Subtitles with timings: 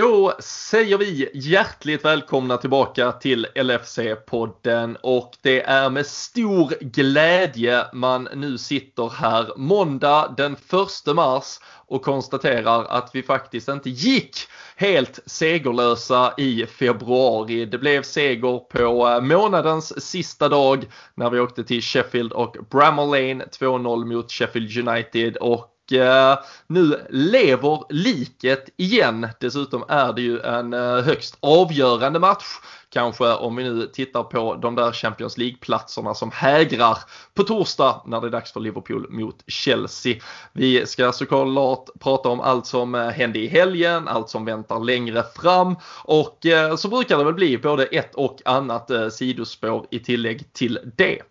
[0.00, 8.28] Då säger vi hjärtligt välkomna tillbaka till LFC-podden och det är med stor glädje man
[8.34, 14.36] nu sitter här måndag den 1 mars och konstaterar att vi faktiskt inte gick
[14.76, 17.64] helt segerlösa i februari.
[17.64, 20.84] Det blev seger på eh, månadens sista dag
[21.14, 27.06] när vi åkte till Sheffield och Bramall Lane 2-0 mot Sheffield United och Eh, nu
[27.10, 29.28] lever liket igen.
[29.40, 32.44] Dessutom är det ju en eh, högst avgörande match.
[32.90, 36.98] Kanske om vi nu tittar på de där Champions League-platserna som hägrar
[37.34, 40.14] på torsdag när det är dags för Liverpool mot Chelsea.
[40.52, 45.24] Vi ska såklart prata om allt som eh, hände i helgen, allt som väntar längre
[45.42, 46.46] fram och
[46.78, 51.22] så brukar det väl bli både ett och annat sidospår i tillägg till det.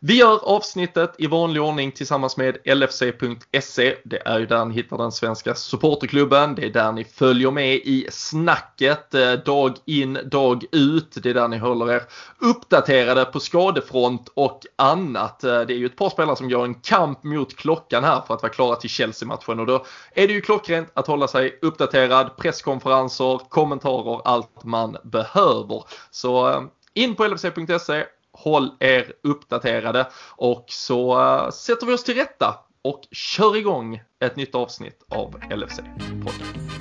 [0.00, 3.96] Vi gör avsnittet i vanlig ordning tillsammans med LFC.se.
[4.04, 6.54] Det är ju där ni hittar den svenska supporterklubben.
[6.54, 11.18] Det är där ni följer med i snacket eh, dag in, dag ut.
[11.22, 12.02] Det är där ni håller er
[12.38, 15.44] uppdaterade på skadefront och annat.
[15.44, 18.34] Eh, det är ju ett par spelare som gör en kamp mot klockan här för
[18.34, 19.84] att vara klara till Chelsea-matchen och då
[20.14, 22.36] är det ju klockrent att hålla sig uppdaterad.
[22.36, 25.84] Presskonferenser, kommentarer, allt man behöver.
[26.10, 26.62] Så eh,
[26.94, 28.04] in på LFC.se
[28.38, 34.36] Håll er uppdaterade och så uh, sätter vi oss till rätta och kör igång ett
[34.36, 36.78] nytt avsnitt av LFC-podden.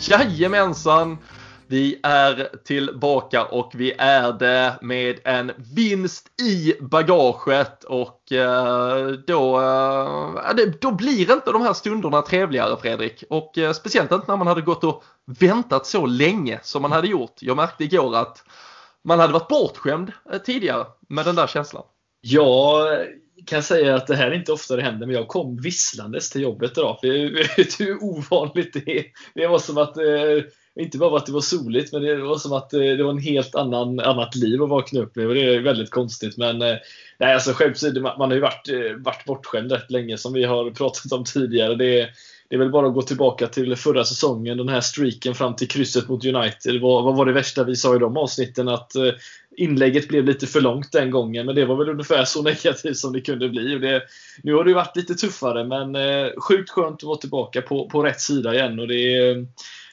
[0.00, 1.18] Jajamensan!
[1.70, 9.60] Vi är tillbaka och vi är det med en vinst i bagaget och eh, då,
[9.60, 13.24] eh, då blir inte de här stunderna trevligare Fredrik.
[13.30, 15.04] Och eh, speciellt inte när man hade gått och
[15.40, 17.34] väntat så länge som man hade gjort.
[17.40, 18.44] Jag märkte igår att
[19.04, 20.12] man hade varit bortskämd
[20.44, 21.84] tidigare med den där känslan.
[22.20, 22.86] Ja,
[23.46, 26.42] kan säga att det här är inte ofta det händer, men jag kom visslandes till
[26.42, 26.98] jobbet idag.
[27.56, 29.04] vet du hur ovanligt det är?
[29.34, 29.94] Det var som att
[30.78, 33.18] inte bara att det var soligt, men det var som att eh, det var en
[33.18, 35.26] helt annan, annat liv att vakna upp med.
[35.26, 36.36] Och det är väldigt konstigt.
[36.36, 36.76] Men eh,
[37.18, 40.44] nej, alltså skämt man, man har ju varit, eh, varit bortskämd rätt länge, som vi
[40.44, 41.74] har pratat om tidigare.
[41.74, 42.10] Det är,
[42.48, 45.68] det är väl bara att gå tillbaka till förra säsongen, den här streaken fram till
[45.68, 46.80] krysset mot United.
[46.80, 48.68] Vad, vad var det värsta vi sa i de avsnitten?
[48.68, 48.92] Att
[49.56, 53.12] inlägget blev lite för långt den gången, men det var väl ungefär så negativt som
[53.12, 53.76] det kunde bli.
[53.76, 54.02] Och det,
[54.42, 55.96] nu har det varit lite tuffare, men
[56.40, 58.80] sjukt skönt att vara tillbaka på, på rätt sida igen.
[58.80, 59.46] Och det är,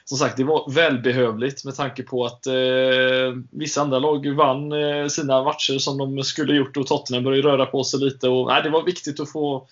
[0.08, 2.54] som sagt, det var välbehövligt med tanke på att eh,
[3.50, 7.66] vissa andra lag vann eh, sina matcher som de skulle gjort och Tottenham började röra
[7.66, 8.28] på sig lite.
[8.28, 9.66] Och, nej, det var viktigt att få,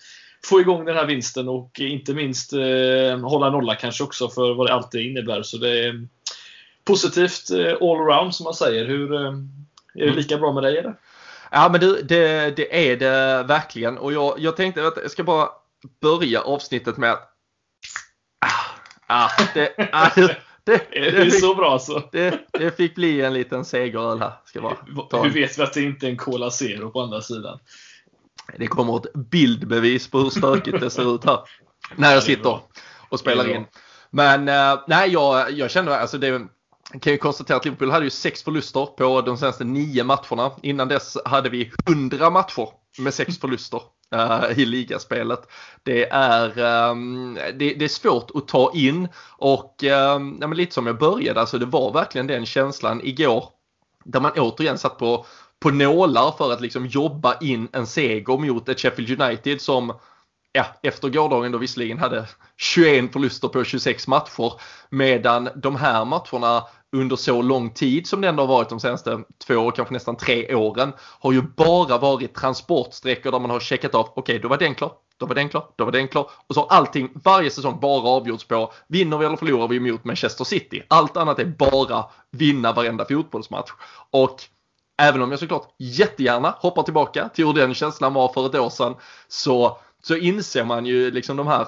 [0.45, 4.67] få igång den här vinsten och inte minst eh, hålla nolla kanske också för vad
[4.67, 5.43] det alltid innebär.
[5.43, 6.07] Så det är
[6.83, 8.85] positivt eh, all around som man säger.
[8.85, 9.33] Hur, eh,
[9.95, 10.95] är det lika bra med dig eller?
[11.51, 15.23] Ja men du, det, det är det verkligen och jag, jag tänkte att jag ska
[15.23, 15.49] bara
[16.01, 17.36] börja avsnittet med att
[19.07, 22.09] Ah, det, ah, det, det, det, är så bra så.
[22.11, 24.33] Det, det fick bli en liten segeröl här.
[24.45, 27.59] Ska bara hur vet vi att det inte är en Cola Zero på andra sidan?
[28.57, 31.39] Det kommer ett bildbevis på hur stökigt det ser ut här.
[31.95, 32.59] När jag sitter
[33.09, 33.65] och spelar in.
[34.09, 36.47] Men uh, nej, jag, jag känner alltså det
[37.01, 40.51] kan ju konstatera att Liverpool hade ju sex förluster på de senaste nio matcherna.
[40.61, 43.81] Innan dess hade vi hundra matcher med sex förluster
[44.15, 45.49] Eh, i ligaspelet.
[45.83, 46.59] Det är,
[46.89, 49.07] um, det, det, är svårt att ta in
[49.37, 49.83] och
[50.15, 53.49] um, ja, lite som jag började, alltså det var verkligen den känslan igår
[54.03, 55.25] där man återigen satt på,
[55.59, 59.93] på nålar för att liksom jobba in en seger mot ett Sheffield United som
[60.57, 62.25] ja, efter gårdagen då visserligen hade
[62.57, 64.53] 21 förluster på 26 matcher
[64.89, 66.63] medan de här matcherna
[66.95, 70.55] under så lång tid som det ändå har varit de senaste två, kanske nästan tre
[70.55, 74.57] åren har ju bara varit transportsträckor där man har checkat av, okej okay, då var
[74.57, 76.29] den klar, då var den klar, då var den klar.
[76.47, 80.03] Och så har allting varje säsong bara avgjorts på vinner vi eller förlorar vi mot
[80.03, 80.83] Manchester City.
[80.87, 83.71] Allt annat är bara vinna varenda fotbollsmatch.
[84.11, 84.41] Och
[85.01, 88.69] även om jag såklart jättegärna hoppar tillbaka till hur den känslan var för ett år
[88.69, 88.95] sedan
[89.27, 91.67] så, så inser man ju liksom de här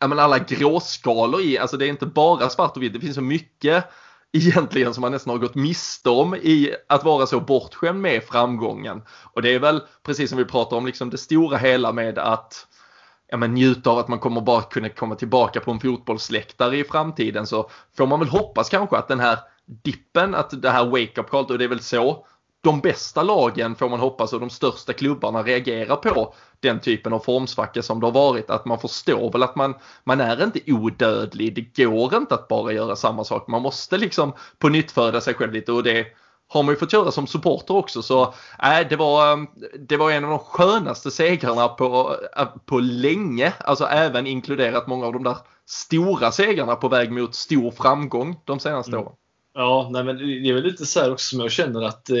[0.00, 3.14] ja, men alla gråskalor i, alltså det är inte bara svart och vitt, det finns
[3.14, 3.84] så mycket
[4.32, 9.02] egentligen som man nästan har gått miste om i att vara så bortskämd med framgången.
[9.32, 12.66] Och det är väl precis som vi pratar om liksom det stora hela med att
[13.28, 16.84] ja, men njuta av att man kommer bara kunna komma tillbaka på en fotbollsläktare i
[16.84, 19.38] framtiden så får man väl hoppas kanske att den här
[19.84, 22.26] dippen, att det här wake-up call, och det är väl så
[22.62, 27.18] de bästa lagen får man hoppas och de största klubbarna reagerar på den typen av
[27.18, 28.50] formsvacka som det har varit.
[28.50, 29.74] Att man förstår väl att man,
[30.04, 31.72] man är inte odödlig.
[31.74, 33.48] Det går inte att bara göra samma sak.
[33.48, 36.06] Man måste liksom på nytt föda sig själv lite och det
[36.48, 38.02] har man ju fått göra som supporter också.
[38.02, 38.22] Så
[38.62, 39.46] äh, det, var,
[39.88, 43.52] det var en av de skönaste segrarna på, äh, på länge.
[43.58, 45.36] Alltså även inkluderat många av de där
[45.66, 49.04] stora segrarna på väg mot stor framgång de senaste mm.
[49.04, 49.16] åren.
[49.54, 52.16] Ja, nej, men det är väl lite så här också som jag känner att eh,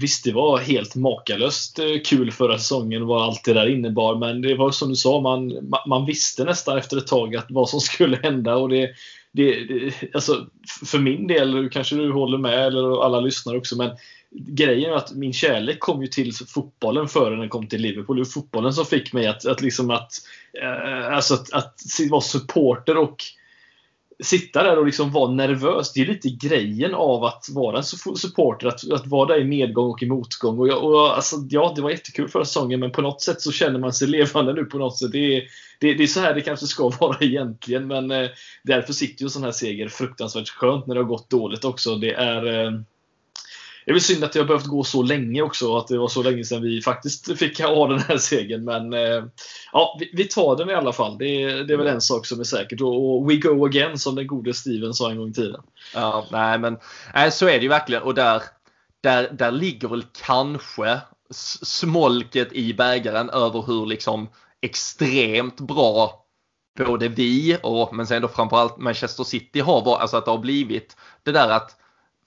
[0.00, 4.16] visst, det var helt makalöst eh, kul förra säsongen vad allt det där innebar.
[4.16, 7.68] Men det var som du sa, man, man visste nästan efter ett tag att vad
[7.68, 8.56] som skulle hända.
[8.56, 8.90] och det,
[9.32, 10.46] det, det alltså,
[10.86, 13.90] För min del, kanske du håller med, eller alla lyssnar också, men
[14.30, 18.16] grejen är att min kärlek kom ju till fotbollen före den kom till Liverpool.
[18.16, 20.12] Det var fotbollen som fick mig att, att, liksom att,
[20.62, 21.80] eh, alltså att, att
[22.10, 23.24] vara supporter och
[24.22, 25.92] sitta där och liksom vara nervös.
[25.92, 27.84] Det är lite grejen av att vara en
[28.16, 30.58] supporter, att, att vara där i medgång och i motgång.
[30.58, 33.52] Och, jag, och alltså, ja, det var jättekul förra säsongen, men på något sätt så
[33.52, 35.12] känner man sig levande nu på något sätt.
[35.12, 35.42] Det är,
[35.80, 38.28] det, det är så här det kanske ska vara egentligen, men eh,
[38.62, 41.96] därför sitter ju en sån här seger fruktansvärt skönt när det har gått dåligt också.
[41.96, 42.72] Det är eh,
[43.84, 46.08] det är väl synd att det har behövt gå så länge också, att det var
[46.08, 48.64] så länge sedan vi faktiskt fick ha den här segern.
[48.64, 49.24] Men eh,
[49.72, 51.18] ja, vi, vi, tar den i alla fall.
[51.18, 52.80] Det, det är väl en sak som är säkert.
[52.80, 55.60] Och, och, we go again, som den gode Steven sa en gång i tiden.
[55.94, 56.78] Ja, nej men
[57.14, 58.02] nej, så är det ju verkligen.
[58.02, 58.42] Och där,
[59.00, 61.00] där, där ligger väl kanske
[61.62, 64.28] smolket i bägaren över hur liksom
[64.62, 66.24] extremt bra
[66.78, 70.38] både vi och men sen då framförallt Manchester City har varit, alltså att det har
[70.38, 71.76] blivit det där att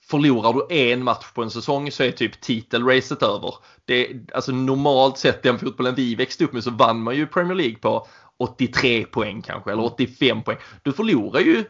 [0.10, 3.56] förlorar du en match på en säsong så är typ titelracet över.
[3.86, 7.56] Det, alltså normalt sett den fotbollen vi växte upp med så vann man ju Premier
[7.56, 8.08] League på
[8.40, 10.58] 83 poäng kanske eller 85 poäng.
[10.84, 11.64] Du förlorar ju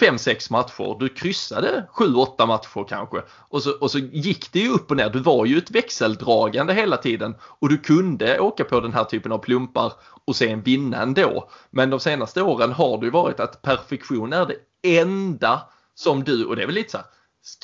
[0.00, 4.90] 5-6 matcher, du kryssade 7-8 matcher kanske och så, och så gick det ju upp
[4.90, 5.10] och ner.
[5.10, 9.32] Du var ju ett växeldragande hela tiden och du kunde åka på den här typen
[9.32, 9.92] av plumpar
[10.26, 11.50] och sen vinna ändå.
[11.70, 14.56] Men de senaste åren har det ju varit att perfektion är det
[15.00, 15.62] enda
[15.94, 17.06] som du, och det är väl lite så här,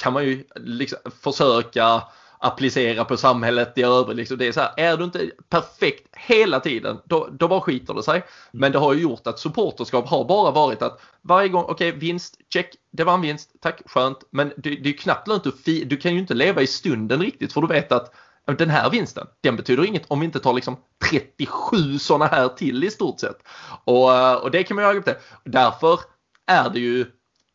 [0.02, 2.02] kan man ju liksom försöka
[2.42, 4.16] applicera på samhället i övrigt.
[4.16, 4.38] Liksom.
[4.38, 8.02] Det är så här, är du inte perfekt hela tiden, då, då bara skiter det
[8.02, 8.14] sig.
[8.14, 8.26] Mm.
[8.52, 12.00] Men det har ju gjort att supporterskap har bara varit att varje gång, okej okay,
[12.00, 14.18] vinst, check, det var en vinst, tack, skönt.
[14.30, 17.52] Men det, det är knappt lönt att du kan ju inte leva i stunden riktigt
[17.52, 18.14] för du vet att
[18.58, 20.76] den här vinsten, den betyder inget om vi inte tar liksom
[21.10, 23.36] 37 sådana här till i stort sett.
[23.84, 25.14] Och, och det kan man ju på.
[25.44, 26.00] Därför
[26.46, 27.06] är det ju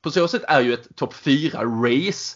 [0.06, 2.36] på så sätt är ju ett topp 4-race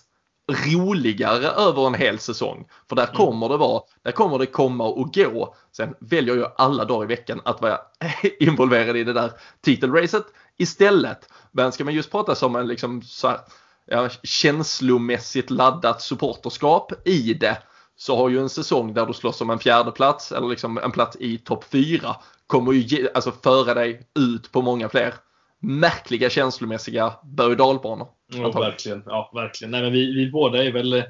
[0.52, 2.68] roligare över en hel säsong.
[2.90, 3.16] För där mm.
[3.16, 5.56] kommer det vara, där kommer det komma och gå.
[5.72, 7.80] Sen väljer jag alla dagar i veckan att vara
[8.40, 9.32] involverad i det där
[9.62, 10.26] titelracet
[10.58, 11.30] istället.
[11.52, 13.40] Men ska man just prata som en liksom så här,
[13.86, 17.58] ja, känslomässigt laddat supporterskap i det
[17.96, 20.92] så har ju en säsong där du slåss om en fjärde plats eller liksom en
[20.92, 22.16] plats i topp 4
[22.48, 25.14] kommer ju ge, alltså föra dig ut på många fler
[25.60, 28.08] märkliga känslomässiga berg och dalbanor.
[28.28, 29.04] Ja, verkligen.
[29.06, 29.72] Ja, verkligen.
[29.72, 31.04] Nej, men vi, vi båda är väl eh,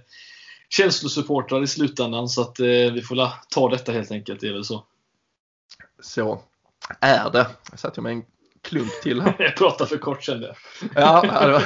[0.69, 4.39] känslosupportrar i slutändan så att eh, vi får ta detta helt enkelt.
[4.41, 4.85] Det är väl så.
[6.01, 6.41] Så
[6.99, 7.47] är det.
[7.71, 8.23] Jag satte med en
[8.61, 9.35] klump till här.
[9.39, 10.55] jag pratar för kort kände jag.
[10.95, 11.61] ja,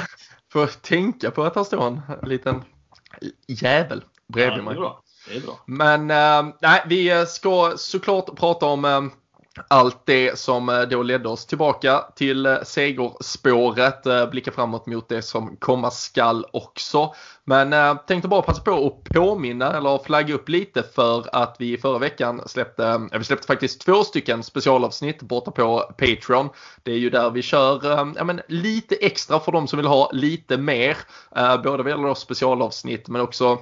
[0.52, 2.64] får tänka på att här står en liten
[3.46, 4.74] jävel bredvid ja, mig.
[4.74, 5.02] Bra.
[5.28, 5.60] Det är bra.
[5.66, 9.02] Men äh, nej, vi ska såklart prata om äh,
[9.68, 15.08] allt det som eh, då ledde oss tillbaka till eh, segerspåret, eh, blicka framåt mot
[15.08, 17.14] det som komma skall också.
[17.44, 21.98] Men tänkte bara passa på att påminna eller flagga upp lite för att vi förra
[21.98, 26.48] veckan släppte, ja vi släppte faktiskt två stycken specialavsnitt borta på Patreon.
[26.82, 27.80] Det är ju där vi kör
[28.16, 30.96] ja, men lite extra för de som vill ha lite mer.
[31.64, 33.58] Både vad gäller specialavsnitt men också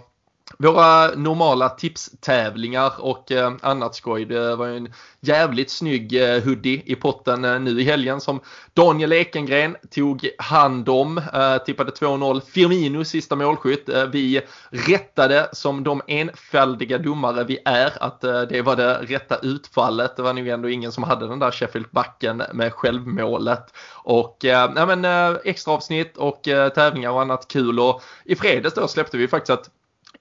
[0.58, 4.24] våra normala tipstävlingar och eh, annat skoj.
[4.24, 8.40] Det var en jävligt snygg eh, hoodie i potten eh, nu i helgen som
[8.74, 11.18] Daniel Ekengren tog hand om.
[11.18, 13.88] Eh, tippade 2-0 Firmino sista målskytt.
[13.88, 14.40] Eh, vi
[14.70, 20.16] rättade som de enfaldiga domare vi är att eh, det var det rätta utfallet.
[20.16, 23.64] Det var nog ändå ingen som hade den där Sheffield-backen med självmålet.
[24.04, 25.04] Och ja, men,
[25.44, 26.42] extra avsnitt och
[26.74, 27.80] tävlingar och annat kul.
[27.80, 29.70] Och i fredags då släppte vi faktiskt att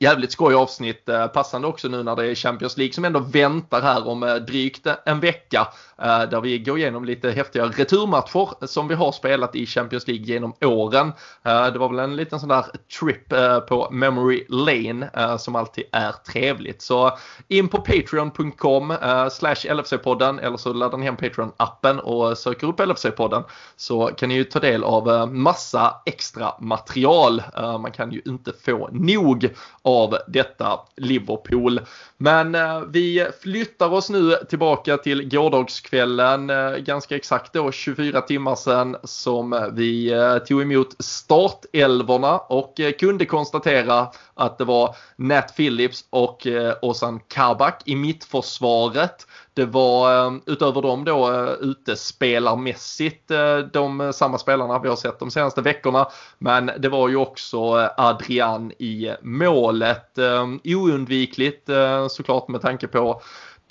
[0.01, 1.09] jävligt skoj avsnitt.
[1.09, 4.35] Eh, passande också nu när det är Champions League som ändå väntar här om eh,
[4.35, 5.67] drygt en vecka.
[6.01, 10.25] Eh, där vi går igenom lite häftiga returmatcher som vi har spelat i Champions League
[10.25, 11.13] genom åren.
[11.43, 12.65] Eh, det var väl en liten sån där
[12.99, 16.81] trip eh, på memory lane som alltid är trevligt.
[16.81, 17.17] Så
[17.47, 18.93] in på patreon.com
[19.31, 23.43] slash LFC-podden eller så laddar ni hem Patreon-appen och söker upp LFC-podden
[23.75, 27.43] så kan ni ju ta del av massa extra material.
[27.55, 29.49] Man kan ju inte få nog
[29.81, 31.79] av detta Liverpool.
[32.17, 32.57] Men
[32.91, 38.95] vi flyttar oss nu tillbaka till gårdagskvällen, kvällen eh, ganska exakt då 24 timmar sedan
[39.03, 46.05] som vi eh, tog emot startelvorna och eh, kunde konstatera att det var Nat Phillips
[46.09, 46.47] och
[46.81, 49.27] Ozan Kabak i mittförsvaret.
[49.53, 53.31] Det var utöver dem då utespelarmässigt
[53.73, 56.07] de samma spelarna vi har sett de senaste veckorna.
[56.37, 60.17] Men det var ju också Adrian i målet.
[60.63, 61.69] Oundvikligt
[62.09, 63.21] såklart med tanke på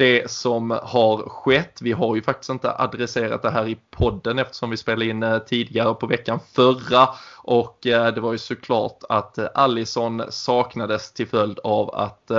[0.01, 1.79] det som har skett.
[1.83, 5.39] Vi har ju faktiskt inte adresserat det här i podden eftersom vi spelade in eh,
[5.39, 11.29] tidigare på veckan förra och eh, det var ju såklart att eh, Allison saknades till
[11.29, 12.31] följd av att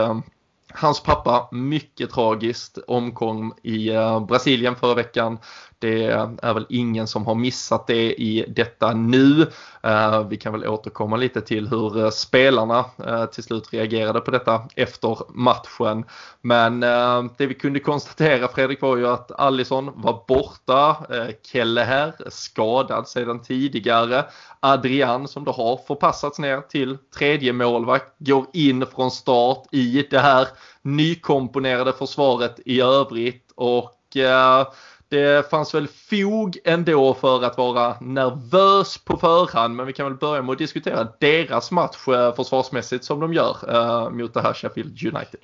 [0.74, 3.90] Hans pappa, mycket tragiskt, omkom i
[4.28, 5.38] Brasilien förra veckan.
[5.82, 6.06] Det
[6.42, 9.48] är väl ingen som har missat det i detta nu.
[9.84, 14.32] Eh, vi kan väl återkomma lite till hur eh, spelarna eh, till slut reagerade på
[14.32, 16.06] detta efter matchen.
[16.42, 16.80] Men
[17.38, 20.98] det vi kunde konstatera Fredrik var ju att Allison var borta.
[21.44, 24.26] Kelle här skadad sedan tidigare.
[24.60, 30.20] Adrian som då har förpassats ner till tredje målvakt går in från start i det
[30.20, 30.48] här
[30.82, 34.68] nykomponerade försvaret i övrigt och eh,
[35.12, 40.16] det fanns väl fog ändå för att vara nervös på förhand men vi kan väl
[40.16, 44.54] börja med att diskutera deras match eh, försvarsmässigt som de gör eh, mot det här
[44.54, 45.40] Sheffield United.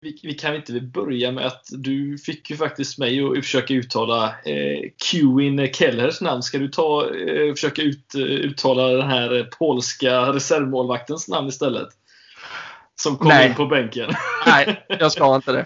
[0.00, 4.24] Vi, vi, kan inte börja med att du fick ju faktiskt mig att försöka uttala
[4.24, 6.42] eh, Qin Kellers namn.
[6.42, 11.88] Ska du ta, eh, försöka ut, uttala den här polska reservmålvaktens namn istället?
[12.96, 13.48] Som kom Nej.
[13.48, 14.10] in på bänken.
[14.46, 15.64] Nej, jag ska inte det.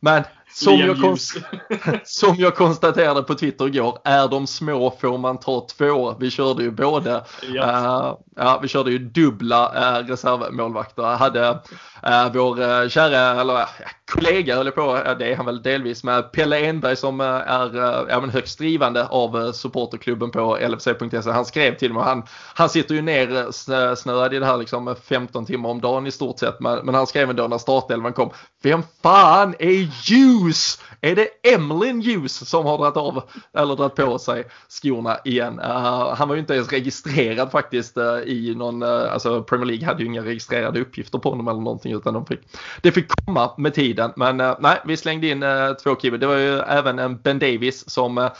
[0.00, 1.36] Men som jag, konst
[2.04, 6.16] som jag konstaterade på Twitter igår, är de små får man ta två.
[6.20, 7.24] Vi körde ju både,
[7.54, 7.64] ja.
[7.64, 11.02] Uh, ja, vi körde ju dubbla uh, reservmålvakter.
[11.02, 13.66] Hade uh, vår uh, kära, eller uh,
[14.08, 17.76] kollega höll på, ja, det är han väl delvis med, Pelle Enberg som eh, är
[17.76, 21.30] eh, uh, men högst drivande av eh, supporterklubben på LFC.se.
[21.30, 22.22] Han skrev till mig, han,
[22.54, 26.10] han sitter ju ner snö, snöad i det här liksom 15 timmar om dagen i
[26.10, 28.30] stort sett, men, men han skrev ändå när startelvan kom,
[28.62, 30.78] vem fan är Hughes?
[31.00, 33.22] Är det Emlyn Hughes som har dragit av
[33.52, 35.60] eller dragit på sig skorna igen?
[35.60, 39.86] Uh, han var ju inte ens registrerad faktiskt uh, i någon, uh, alltså Premier League
[39.86, 42.40] hade ju inga registrerade uppgifter på honom eller någonting utan de fick,
[42.82, 44.12] det fick komma med tiden.
[44.16, 46.18] Men eh, nej, vi slängde in eh, två kiwi.
[46.18, 48.30] Det var ju även en Ben Davis som eh,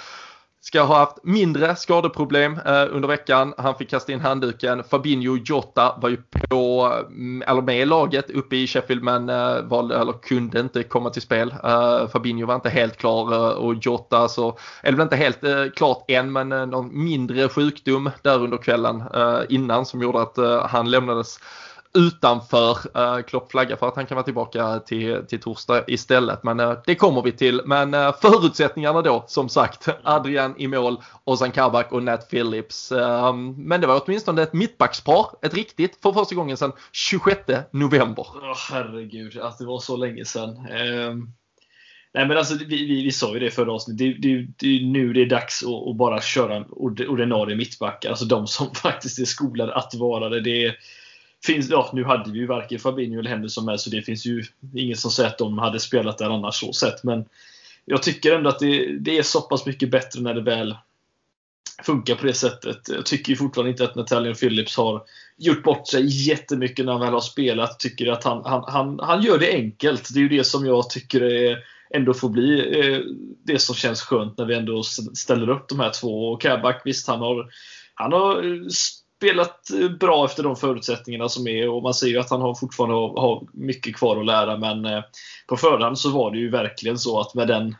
[0.60, 3.54] ska ha haft mindre skadeproblem eh, under veckan.
[3.58, 4.84] Han fick kasta in handduken.
[4.84, 9.60] Fabinho Jota var ju på, mm, eller med i laget uppe i Sheffield men eh,
[9.62, 11.54] valde, eller kunde inte komma till spel.
[11.64, 15.64] Eh, Fabinho var inte helt klar eh, och Jota så, eller väl inte helt eh,
[15.76, 19.02] klart än men eh, någon mindre sjukdom där under kvällen
[19.48, 21.38] innan som gjorde att han lämnades
[21.98, 22.78] utanför.
[22.94, 26.42] Eh, uh, Klopp flaggar för att han kan vara tillbaka till, till torsdag istället.
[26.42, 27.62] Men eh, det kommer vi till.
[27.64, 32.92] Men eh, förutsättningarna då, som sagt, Adrian i mål, Ozan Kabak och Nat Phillips.
[32.92, 37.40] Ehm, men det var åtminstone ett mittbackspar, ett riktigt, för första gången sedan 26
[37.70, 38.22] november.
[38.22, 40.66] Oh, herregud, att det var så länge sedan.
[41.10, 41.32] Um...
[42.14, 43.98] Nej men alltså vi, vi, vi sa ju det förra avsnittet.
[43.98, 46.64] Det, det, det är nu det är dags att, att bara köra
[47.08, 48.10] ordinarie mittbackar.
[48.10, 50.40] Alltså de som faktiskt är skolade att vara det.
[50.40, 50.76] det är,
[51.46, 54.44] finns, ja, nu hade vi ju varken Fabinho eller Henderson med så det finns ju
[54.74, 57.04] inget som säger att de hade spelat där annars så sett.
[57.04, 57.24] Men
[57.84, 60.76] jag tycker ändå att det, det är så pass mycket bättre när det väl
[61.82, 62.78] funkar på det sättet.
[62.88, 65.02] Jag tycker fortfarande inte att Nathalian Phillips har
[65.36, 67.78] gjort bort sig jättemycket när han väl har spelat.
[67.78, 70.14] Tycker att han, han, han, han gör det enkelt.
[70.14, 71.58] Det är ju det som jag tycker är,
[71.90, 73.00] ändå får bli eh,
[73.44, 74.82] det som känns skönt när vi ändå
[75.14, 76.28] ställer upp de här två.
[76.28, 77.50] Och Kabak, visst han har,
[77.94, 78.68] han har
[79.18, 82.54] spelat eh, bra efter de förutsättningarna som är och man ser ju att han har
[82.54, 85.02] fortfarande har mycket kvar att lära men eh,
[85.46, 87.74] på förhand så var det ju verkligen så att med den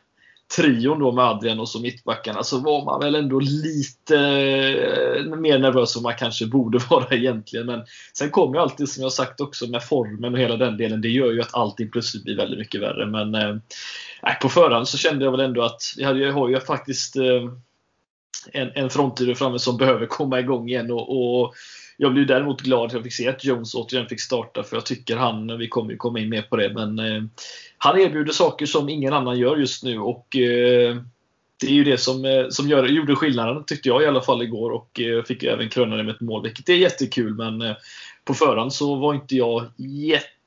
[0.56, 5.58] trion då med Adrian och så mittbackarna så var man väl ändå lite eh, mer
[5.58, 7.66] nervös än man kanske borde vara egentligen.
[7.66, 11.00] Men sen kommer ju alltid, som jag sagt också, med formen och hela den delen.
[11.00, 13.06] Det gör ju att allting plötsligt blir väldigt mycket värre.
[13.06, 13.56] Men eh,
[14.42, 17.42] på förhand så kände jag väl ändå att vi hade, har ju faktiskt eh,
[18.52, 20.90] en, en frontlinje framme som behöver komma igång igen.
[20.90, 21.54] Och, och
[21.96, 24.86] jag blev däremot glad att jag fick se att Jones återigen fick starta för jag
[24.86, 27.22] tycker han, vi kommer ju komma in mer på det, men eh,
[27.78, 30.96] han erbjuder saker som ingen annan gör just nu och eh,
[31.60, 34.42] det är ju det som, eh, som gör, gjorde skillnaden tyckte jag i alla fall
[34.42, 37.76] igår och eh, fick även kröna det med ett mål, vilket är jättekul men eh,
[38.24, 39.64] på förhand så var inte jag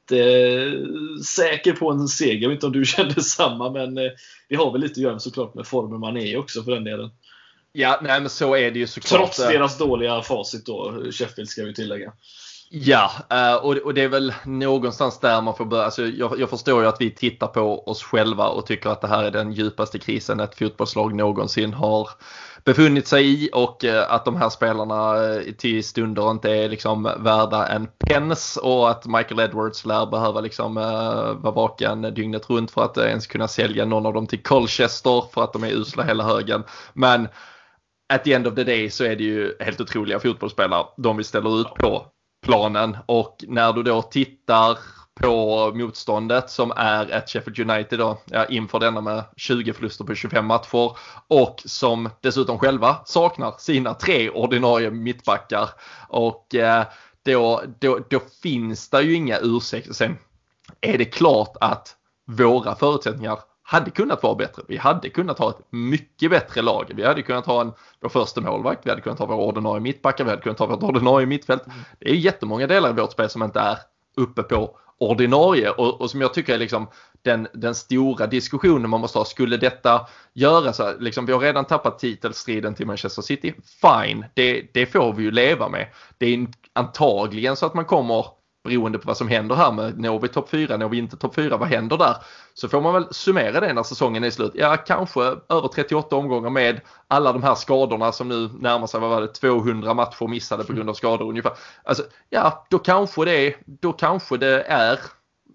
[0.09, 2.41] jättesäker eh, på en seger.
[2.41, 3.95] Jag vet inte om du kände samma men
[4.49, 6.83] det har väl lite att göra såklart med formen man är i också för den
[6.83, 7.09] delen.
[7.73, 9.19] Ja, nej men så är det ju såklart.
[9.19, 12.13] Trots deras dåliga facit då, Sheffield ska vi tillägga.
[12.73, 15.83] Ja, eh, och det är väl någonstans där man får börja.
[15.83, 19.23] Alltså jag, förstår ju att vi tittar på oss själva och tycker att det här
[19.23, 22.09] är den djupaste krisen ett fotbollslag någonsin har
[22.63, 27.03] befunnit sig i och eh, att de här spelarna eh, till stunder inte är liksom
[27.17, 32.83] värda en pens och att Michael Edwards lär behöva liksom vara vaken dygnet runt för
[32.83, 36.23] att ens kunna sälja någon av dem till Colchester för att de är usla hela
[36.23, 36.63] högen.
[36.93, 37.27] Men
[38.11, 41.23] at the end of the day så är det ju helt otroliga fotbollsspelare de vi
[41.23, 42.05] ställer ut på
[42.45, 44.77] planen och när du då tittar
[45.21, 50.15] på motståndet som är ett Sheffield United då, ja, inför denna med 20 förluster på
[50.15, 55.69] 25 matcher och som dessutom själva saknar sina tre ordinarie mittbackar
[56.07, 56.85] och eh,
[57.25, 59.93] då, då, då finns det ju inga ursäkter.
[59.93, 60.17] Sen
[60.81, 61.95] är det klart att
[62.27, 63.39] våra förutsättningar
[63.71, 64.63] hade kunnat vara bättre.
[64.67, 66.91] Vi hade kunnat ha ett mycket bättre lag.
[66.95, 70.23] Vi hade kunnat ha en, vår första målvakt, vi hade kunnat ha vår ordinarie mittbackar,
[70.23, 71.63] vi hade kunnat ha vårt ordinarie mittfält.
[71.99, 73.77] Det är jättemånga delar i vårt spel som inte är
[74.17, 76.87] uppe på ordinarie och, och som jag tycker är liksom
[77.21, 79.25] den, den stora diskussionen man måste ha.
[79.25, 83.53] Skulle detta göra så liksom, vi har redan tappat titelstriden till Manchester City.
[83.81, 85.87] Fine, det, det får vi ju leva med.
[86.17, 88.25] Det är antagligen så att man kommer
[88.63, 91.35] beroende på vad som händer här med når vi topp 4, når vi inte topp
[91.35, 92.15] 4, vad händer där?
[92.53, 94.51] Så får man väl summera det när säsongen är slut.
[94.55, 99.09] Ja, kanske över 38 omgångar med alla de här skadorna som nu närmar sig, vad
[99.09, 101.53] var det, 200 matcher missade på grund av skador ungefär.
[101.83, 104.99] Alltså, ja, då kanske det, då kanske det är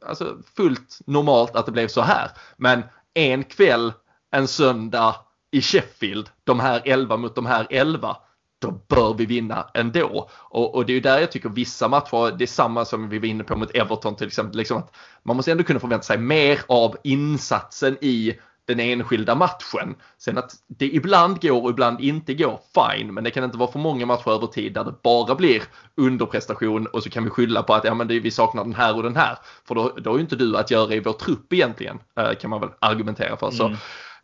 [0.07, 2.31] alltså, fullt normalt att det blev så här.
[2.57, 2.83] Men
[3.15, 3.93] en kväll,
[4.31, 5.17] en söndag
[5.51, 8.17] i Sheffield, de här 11 mot de här 11
[8.59, 10.31] då bör vi vinna ändå.
[10.33, 13.19] Och, och det är ju där jag tycker vissa matcher, det är samma som vi
[13.19, 16.19] var inne på mot Everton till exempel, liksom att man måste ändå kunna förvänta sig
[16.19, 19.95] mer av insatsen i den enskilda matchen.
[20.19, 23.73] Sen att det ibland går och ibland inte går, fine, men det kan inte vara
[23.73, 25.63] för många matcher över tid där det bara blir
[25.97, 28.97] underprestation och så kan vi skylla på att ja, men det, vi saknar den här
[28.97, 29.39] och den här.
[29.69, 32.51] För då, då har ju inte du att göra i vår trupp egentligen, eh, kan
[32.51, 33.65] man väl argumentera för.
[33.65, 33.77] Mm.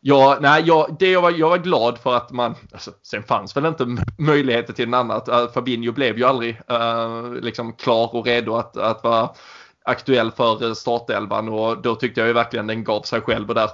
[0.05, 3.57] Ja, nej, jag, det jag, var, jag var glad för att man, alltså, sen fanns
[3.57, 5.29] väl inte möjligheter till en annat.
[5.29, 9.31] Uh, Fabinho blev ju aldrig uh, liksom klar och redo att, att vara
[9.85, 13.55] aktuell för äh, startelvan och då tyckte jag ju verkligen den gav sig själv och
[13.55, 13.71] där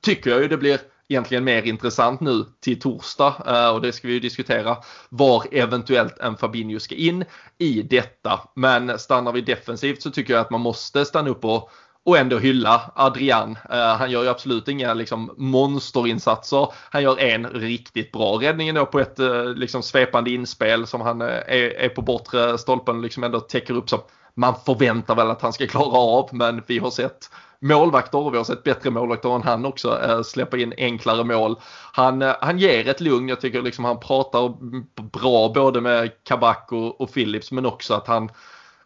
[0.00, 4.14] tycker jag ju det blir egentligen mer intressant nu till torsdag och det ska vi
[4.14, 4.76] ju diskutera
[5.08, 7.24] var eventuellt en Fabinho ska in
[7.58, 8.40] i detta.
[8.54, 11.70] Men stannar vi defensivt så tycker jag att man måste stanna upp och
[12.04, 13.50] och ändå hylla Adrian.
[13.50, 16.68] Uh, han gör ju absolut inga liksom, monsterinsatser.
[16.90, 21.22] Han gör en riktigt bra räddning ändå på ett uh, liksom, svepande inspel som han
[21.22, 24.00] uh, är, är, på bortre stolpen och liksom ändå täcker upp som
[24.34, 28.36] man förväntar väl att han ska klara av men vi har sett målvakter och vi
[28.36, 31.60] har sett bättre målvakter än han också släppa in enklare mål.
[31.92, 34.54] Han, han ger ett lugn, jag tycker liksom han pratar
[35.02, 38.30] bra både med Kabak och, och Phillips men också att han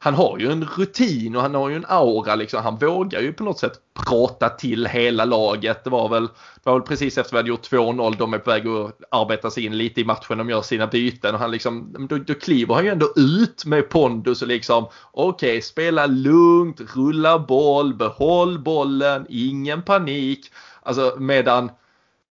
[0.07, 2.63] han har ju en rutin och han har ju en aura liksom.
[2.63, 3.73] Han vågar ju på något sätt
[4.07, 5.85] prata till hela laget.
[5.85, 8.17] Det var väl, det var väl precis efter vi hade gjort 2-0.
[8.19, 10.39] De är på väg att arbeta sig in lite i matchen.
[10.39, 13.89] De gör sina byten och han liksom, då, då kliver han ju ändå ut med
[13.89, 20.53] pondus och liksom okej, okay, spela lugnt, rulla boll, behåll bollen, ingen panik.
[20.83, 21.71] Alltså medan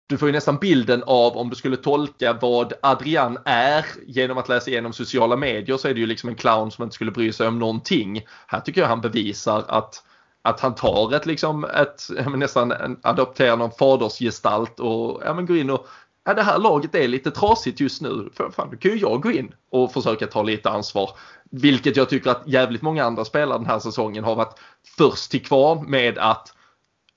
[0.08, 4.50] du får ju nästan bilden av om du skulle tolka vad Adrian är genom att
[4.50, 7.34] läsa igenom sociala medier så är det ju liksom en clown som inte skulle bry
[7.34, 8.22] sig om någonting.
[8.48, 10.04] Här tycker jag han bevisar att
[10.46, 15.58] att han tar ett liksom ett, nästan en, adopterar någon fadersgestalt och ja, men går
[15.58, 15.88] in och
[16.26, 18.30] ja, det här laget är lite trasigt just nu.
[18.34, 21.10] För fan, då kan ju jag gå in och försöka ta lite ansvar.
[21.52, 24.60] Vilket jag tycker att jävligt många andra spelare den här säsongen har varit
[24.98, 26.55] först till kvarn med att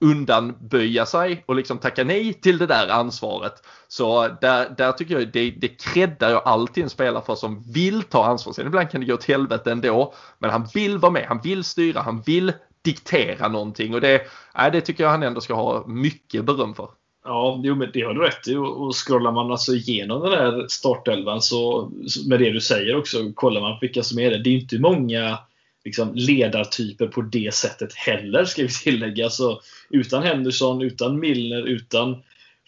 [0.01, 3.53] undanböja sig och liksom tacka nej till det där ansvaret.
[3.89, 8.03] Så där, där tycker jag det, det creddar jag alltid en spelare för som vill
[8.03, 8.53] ta ansvar.
[8.53, 10.15] Sen ibland kan det gå åt helvete ändå.
[10.39, 14.23] Men han vill vara med, han vill styra, han vill diktera någonting och det,
[14.59, 16.89] äh, det tycker jag han ändå ska ha mycket beröm för.
[17.25, 18.57] Ja, jo, men det har du rätt i.
[18.57, 21.91] Och scrollar man alltså igenom den här startelvan så
[22.29, 24.43] med det du säger också, kollar man vilka som är det.
[24.43, 25.39] Det är inte många
[25.85, 29.31] liksom, ledartyper på det sättet heller, ska vi tillägga.
[29.31, 29.61] Så
[29.91, 32.23] utan Henderson, utan Milner, utan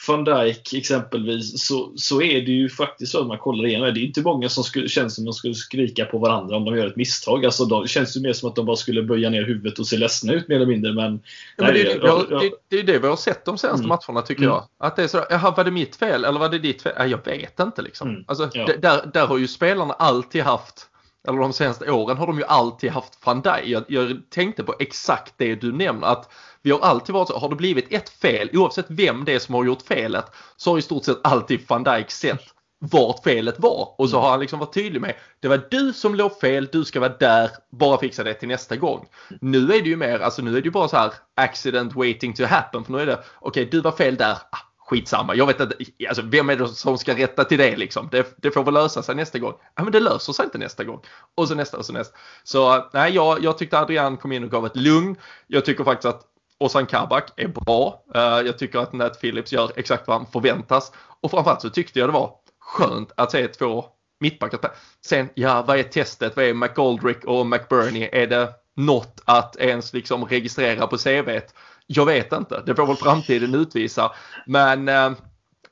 [0.08, 4.00] van Dijk exempelvis så, så är det ju faktiskt så att man kollar igenom det.
[4.00, 6.76] är inte många som skulle, känns som att de skulle skrika på varandra om de
[6.76, 7.44] gör ett misstag.
[7.44, 9.96] Alltså, det känns ju mer som att de bara skulle böja ner huvudet och se
[9.96, 10.92] ledsna ut mer eller mindre.
[10.92, 11.20] Men,
[11.56, 13.88] ja, men det, är, ja, det, det, är det vi har sett de senaste mm.
[13.88, 14.52] matcherna tycker mm.
[14.54, 14.64] jag.
[14.78, 17.10] Att det är så, jaha, var det mitt fel eller var det ditt fel?
[17.10, 18.08] Jag vet inte liksom.
[18.08, 18.24] Mm.
[18.26, 18.68] Alltså, ja.
[18.82, 20.89] där, där har ju spelarna alltid haft
[21.28, 23.64] eller de senaste åren har de ju alltid haft van Dijk.
[23.64, 27.48] Jag, jag, tänkte på exakt det du nämner att vi har alltid varit så, har
[27.48, 30.24] det blivit ett fel, oavsett vem det är som har gjort felet,
[30.56, 32.42] så har i stort sett alltid van Dijk sett
[32.80, 33.94] vart felet var.
[33.98, 34.22] Och så mm.
[34.22, 37.16] har han liksom varit tydlig med, det var du som låg fel, du ska vara
[37.18, 39.06] där, bara fixa det till nästa gång.
[39.40, 42.34] Nu är det ju mer, alltså nu är det ju bara så här accident waiting
[42.34, 42.84] to happen.
[42.84, 45.34] För nu är det, okej okay, du var fel där, ah, skitsamma.
[45.34, 45.76] Jag vet inte,
[46.08, 48.08] alltså vem är det som ska rätta till det liksom?
[48.12, 49.54] Det, det får väl lösa sig nästa gång.
[49.74, 51.00] Ja men det löser sig inte nästa gång.
[51.34, 52.16] Och så nästa och så nästa.
[52.44, 55.16] Så nej, jag, jag tyckte Adrian kom in och gav ett lugn.
[55.46, 56.22] Jag tycker faktiskt att
[56.58, 58.02] Ozan Kabak är bra.
[58.16, 60.92] Uh, jag tycker att Nat Phillips gör exakt vad han förväntas.
[61.20, 63.84] Och framförallt så tyckte jag det var skönt att se två
[64.20, 64.58] mittbackar.
[65.06, 66.36] Sen, ja vad är testet?
[66.36, 68.08] Vad är McGoldrick och McBurney?
[68.12, 71.54] Är det något att ens liksom registrera på CVt?
[71.92, 74.12] Jag vet inte, det får väl framtiden utvisa.
[74.46, 75.12] Men eh,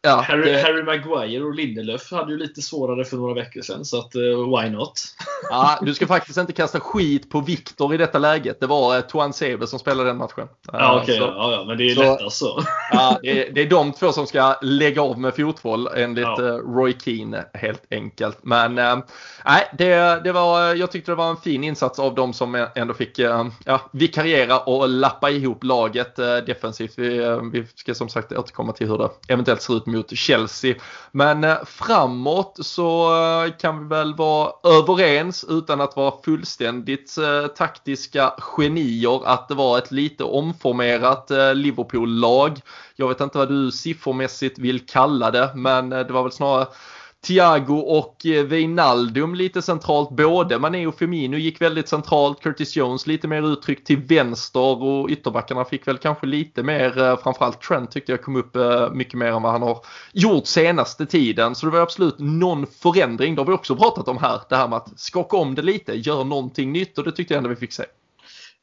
[0.03, 0.63] Ja, Harry, det...
[0.63, 4.61] Harry Maguire och Lindelöf hade ju lite svårare för några veckor sedan, så att uh,
[4.61, 4.93] why not?
[5.51, 8.61] ja, du ska faktiskt inte kasta skit på Viktor i detta läget.
[8.61, 10.43] Det var uh, Tuan Sebe som spelade den matchen.
[10.43, 11.23] Uh, ja, okej.
[11.23, 12.63] Okay, ja, ja, men det är så, lättast så.
[12.93, 16.43] ja, det är, det, är de två som ska lägga av med fotboll enligt ja.
[16.43, 18.39] uh, Roy Keane helt enkelt.
[18.43, 18.75] Men
[19.45, 22.95] nej, det, det var, jag tyckte det var en fin insats av de som ändå
[22.95, 23.51] fick ja,
[23.93, 26.93] vikariera och lappa ihop laget defensivt.
[26.97, 30.75] Vi, vi ska som sagt återkomma till hur det eventuellt ser ut mot Chelsea.
[31.13, 37.47] Men eh, framåt så eh, kan vi väl vara överens utan att vara fullständigt eh,
[37.47, 42.61] taktiska genier att det var ett lite omformerat Liverpool-lag.
[42.97, 46.67] Jag vet inte vad du siffermässigt vill kalla det men det var väl snarare
[47.27, 50.11] Thiago och eh, Wijnaldum lite centralt.
[50.11, 52.41] Både Mané och Firmino gick väldigt centralt.
[52.41, 57.17] Curtis Jones lite mer uttryckt till vänster och ytterbackarna fick väl kanske lite mer, eh,
[57.17, 61.07] framförallt Trent tyckte jag kom upp eh, mycket mer än vad han har gjort senaste
[61.07, 61.55] tiden.
[61.55, 63.35] Så det var absolut någon förändring.
[63.35, 64.41] Det har vi också pratat om här.
[64.49, 67.39] Det här med att skaka om det lite, gör någonting nytt och det tyckte jag
[67.39, 67.85] ändå vi fick se.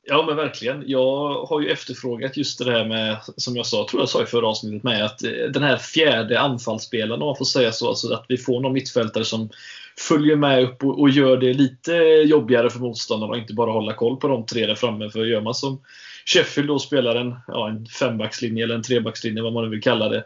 [0.07, 0.83] Ja men verkligen.
[0.85, 4.25] Jag har ju efterfrågat just det där med, som jag sa, tror jag sa i
[4.25, 8.13] förra avsnittet med, att eh, den här fjärde anfallsspelaren om man får säga så, alltså
[8.13, 9.49] att vi får någon mittfältare som
[9.97, 11.93] följer med upp och, och, gör det lite
[12.25, 15.09] jobbigare för motståndarna och inte bara hålla koll på de tre där framme.
[15.09, 15.81] För gör man som
[16.25, 20.09] Sheffield då spelar en, ja, en fembackslinje eller en trebackslinje, vad man nu vill kalla
[20.09, 20.23] det,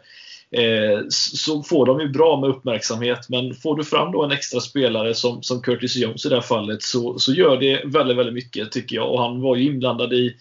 [0.52, 3.28] Eh, så får de ju bra med uppmärksamhet.
[3.28, 6.42] Men får du fram då en extra spelare som, som Curtis Jones i det här
[6.42, 9.10] fallet så, så gör det väldigt, väldigt mycket tycker jag.
[9.10, 10.36] Och han var ju inblandad i,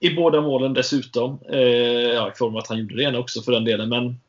[0.00, 1.38] i båda målen dessutom.
[1.52, 1.58] Eh,
[2.14, 3.88] ja, I form av att han gjorde det ena också för den delen.
[3.88, 4.20] Men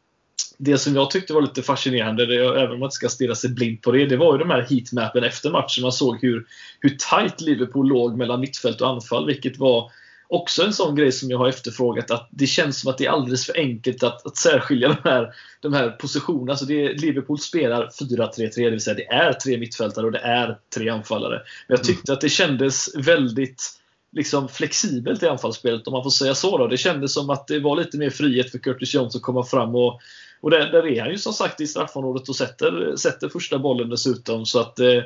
[0.58, 3.50] det som jag tyckte var lite fascinerande, det, även om man inte ska stirra sig
[3.50, 5.82] blind på det, det var ju de här heatmappen efter matchen.
[5.82, 6.46] Man såg hur,
[6.80, 9.92] hur tight Liverpool låg mellan mittfält och anfall, vilket var
[10.32, 12.12] också en sån grej som jag har efterfrågat.
[12.12, 15.34] Att det känns som att det är alldeles för enkelt att, att särskilja de här,
[15.60, 16.52] de här positionerna.
[16.52, 20.58] Alltså det, Liverpool spelar 4-3-3, det vill säga det är tre mittfältare och det är
[20.76, 21.42] tre anfallare.
[21.68, 22.16] Men jag tyckte mm.
[22.16, 23.64] att det kändes väldigt
[24.12, 26.58] liksom flexibelt i anfallsspelet om man får säga så.
[26.58, 26.68] Då.
[26.68, 29.76] Det kändes som att det var lite mer frihet för Curtis Jones att komma fram
[29.76, 30.00] och,
[30.42, 33.90] och där, där är han ju som sagt i straffområdet och sätter, sätter första bollen
[33.90, 34.46] dessutom.
[34.46, 35.02] Så att eh,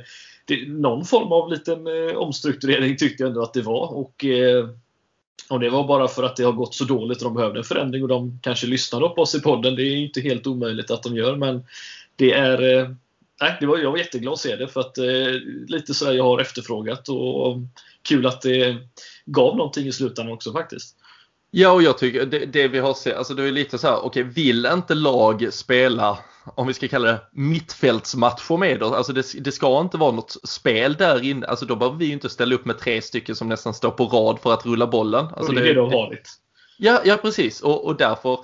[0.46, 3.94] det, någon form av liten eh, omstrukturering tyckte jag ändå att det var.
[3.94, 4.70] Och eh,
[5.50, 7.64] och det var bara för att det har gått så dåligt och de behövde en
[7.64, 9.76] förändring och de kanske lyssnade på oss i podden.
[9.76, 11.66] Det är inte helt omöjligt att de gör men
[12.16, 12.90] det är eh,
[13.42, 15.32] Nej, det var, jag var jätteglad att se det för att eh,
[15.68, 17.58] lite sådär jag har efterfrågat och, och
[18.02, 18.78] kul att det
[19.26, 20.96] gav någonting i slutändan också faktiskt.
[21.52, 23.98] Ja, och jag tycker det, det vi har sett, alltså det är lite så här,
[23.98, 29.14] okej, okay, vill inte lag spela, om vi ska kalla det mittfältsmatcher med oss, alltså
[29.14, 32.30] det, det, ska inte vara något spel där inne, alltså då behöver vi ju inte
[32.30, 35.28] ställa upp med tre stycken som nästan står på rad för att rulla bollen.
[35.36, 36.30] Alltså det är det, har varit.
[36.78, 38.40] Ja, ja precis, och, och därför,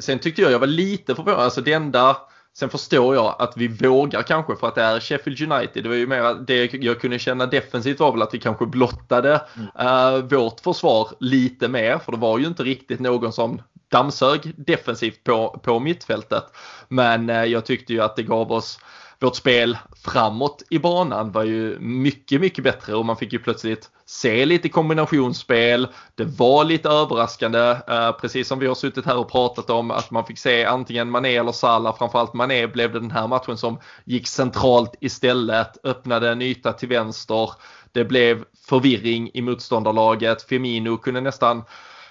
[0.00, 2.16] sen tyckte jag jag var lite förvånad, alltså det enda
[2.58, 5.82] Sen förstår jag att vi vågar kanske för att det är Sheffield United.
[5.82, 9.40] Det var ju mer det jag kunde känna defensivt var väl att vi kanske blottade
[9.56, 10.14] mm.
[10.14, 11.98] uh, vårt försvar lite mer.
[11.98, 16.44] För det var ju inte riktigt någon som dammsög defensivt på, på mittfältet.
[16.88, 18.78] Men eh, jag tyckte ju att det gav oss
[19.20, 23.90] vårt spel framåt i banan var ju mycket, mycket bättre och man fick ju plötsligt
[24.06, 25.88] se lite kombinationsspel.
[26.14, 30.10] Det var lite överraskande, eh, precis som vi har suttit här och pratat om, att
[30.10, 31.98] man fick se antingen Mané eller Salah.
[31.98, 36.88] Framförallt Mané blev det den här matchen som gick centralt istället, öppnade en yta till
[36.88, 37.50] vänster.
[37.92, 40.42] Det blev förvirring i motståndarlaget.
[40.42, 41.64] Femino kunde nästan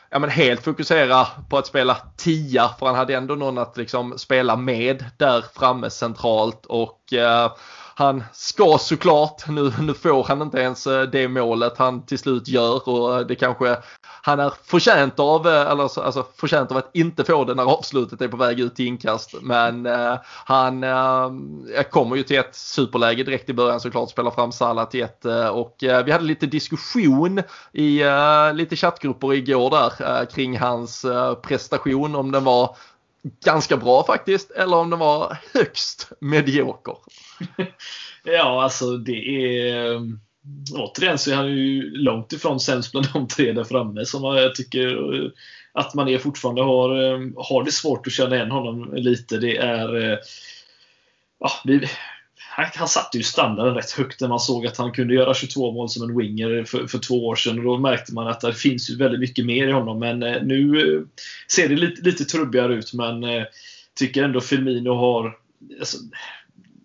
[0.09, 4.17] ja, men helt fokusera på att spela tia för han hade ändå någon att liksom
[4.17, 7.51] spela med där framme centralt och eh,
[7.99, 12.47] han ska såklart, nu, nu får han inte ens eh, det målet han till slut
[12.47, 13.77] gör och eh, det kanske
[14.21, 18.21] han är förtjänt av, eh, eller alltså förtjänt av att inte få det när avslutet
[18.21, 19.35] är på väg ut till inkast.
[19.41, 24.51] Men eh, han eh, kommer ju till ett superläge direkt i början såklart, spelar fram
[24.51, 27.41] Salah till ett eh, och eh, vi hade lite diskussion
[27.73, 28.03] i
[28.53, 31.05] lite chattgrupper igår där kring hans
[31.41, 32.75] prestation, om den var
[33.45, 36.95] ganska bra faktiskt eller om den var högst medioker.
[38.23, 40.19] ja, alltså det är ehm,
[40.73, 44.55] återigen så är han ju långt ifrån sämst bland de tre där framme som jag
[44.55, 45.29] tycker eh,
[45.73, 49.37] att man är fortfarande har, ehm, har det svårt att känna igen honom lite.
[49.37, 50.17] Det är eh,
[51.39, 51.89] ja, vi,
[52.57, 55.71] han, han satte ju standarden rätt högt när man såg att han kunde göra 22
[55.71, 57.57] mål som en winger för, för två år sedan.
[57.57, 59.99] Och då märkte man att det finns ju väldigt mycket mer i honom.
[59.99, 61.01] Men eh, nu eh,
[61.51, 62.93] ser det lite, lite trubbigare ut.
[62.93, 63.43] Men eh,
[63.99, 65.37] tycker ändå Firmino har...
[65.79, 65.97] Alltså,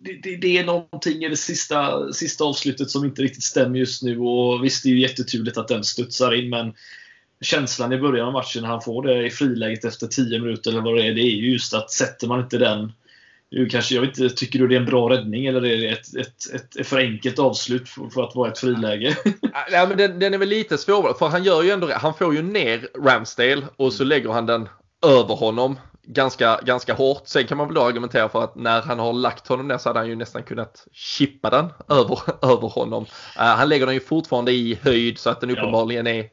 [0.00, 4.02] det, det, det, är någonting i det sista, sista avslutet som inte riktigt stämmer just
[4.02, 4.18] nu.
[4.18, 6.50] Och visst, det är ju jätteturligt att den studsar in.
[6.50, 6.72] Men
[7.40, 10.80] känslan i början av matchen när han får det i friläget efter 10 minuter eller
[10.80, 11.14] vad det är.
[11.14, 12.92] Det är ju just att sätter man inte den
[13.52, 15.88] du kanske, jag vet inte, tycker du det är en bra räddning eller är det
[15.88, 19.16] ett, ett, ett för enkelt avslut för att vara ett friläge?
[19.70, 22.34] ja, men den, den, är väl lite svår för han gör ju ändå Han får
[22.34, 24.68] ju ner Ramsdale och så lägger han den
[25.06, 27.22] över honom ganska, ganska hårt.
[27.24, 29.88] Sen kan man väl då argumentera för att när han har lagt honom ner så
[29.88, 33.02] hade han ju nästan kunnat chippa den över, över honom.
[33.02, 36.26] Uh, han lägger den ju fortfarande i höjd så att den uppenbarligen är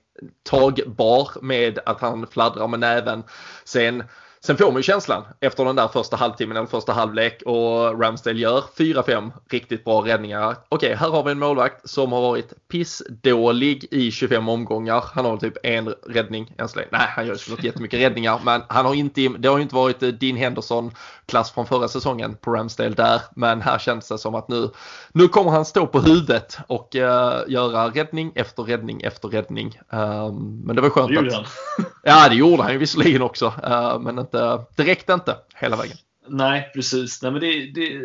[0.49, 3.23] tagbar med att han fladdrar med näven.
[3.65, 4.03] Sen
[4.41, 8.39] Sen får man ju känslan efter den där första halvtimmen eller första halvlek och Ramsdale
[8.39, 10.55] gör 4-5 riktigt bra räddningar.
[10.69, 15.03] Okej, här har vi en målvakt som har varit pissdålig i 25 omgångar.
[15.13, 16.89] Han har typ en räddning än så länge.
[16.91, 20.03] Nej, han gör såklart jättemycket räddningar, men han har inte, det har ju inte varit
[20.03, 20.91] eh, Dean Henderson
[21.29, 23.21] klass från förra säsongen på Ramsdale där.
[23.35, 24.69] Men här känns det som att nu,
[25.13, 27.01] nu kommer han stå på huvudet och uh,
[27.47, 29.79] göra räddning efter räddning efter räddning.
[29.89, 31.09] Um, men det var skönt.
[31.09, 31.85] Det gjorde att, han.
[32.03, 33.45] ja, det gjorde han ju visserligen också.
[33.45, 35.97] Uh, men inte, det räckte inte hela vägen.
[36.27, 37.21] Nej, precis.
[37.21, 37.99] Nej, men det, det,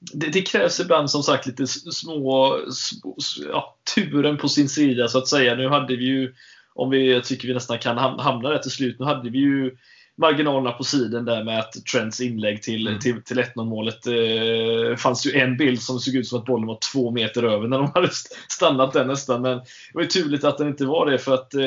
[0.00, 3.16] det, det krävs ibland som sagt lite små, små
[3.52, 5.54] ja, turen på sin sida så att säga.
[5.54, 6.34] Nu hade vi ju,
[6.74, 9.76] om vi, jag tycker vi nästan kan hamna där till slut, nu hade vi ju
[10.18, 13.00] marginalerna på sidan där med att Trents inlägg till, mm.
[13.00, 14.06] till, till 1-0 målet.
[14.06, 17.68] Eh, fanns ju en bild som såg ut som att bollen var två meter över
[17.68, 18.10] när de hade
[18.48, 19.42] stannat den nästan.
[19.42, 21.60] Men det var ju turligt att den inte var det för att eh,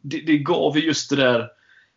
[0.00, 1.48] det, det gav ju just det där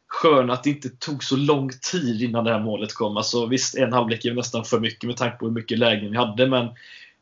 [0.07, 3.17] sköna att det inte tog så lång tid innan det här målet kom.
[3.17, 6.17] Alltså, visst, en halvlek är nästan för mycket med tanke på hur mycket lägen vi
[6.17, 6.67] hade, men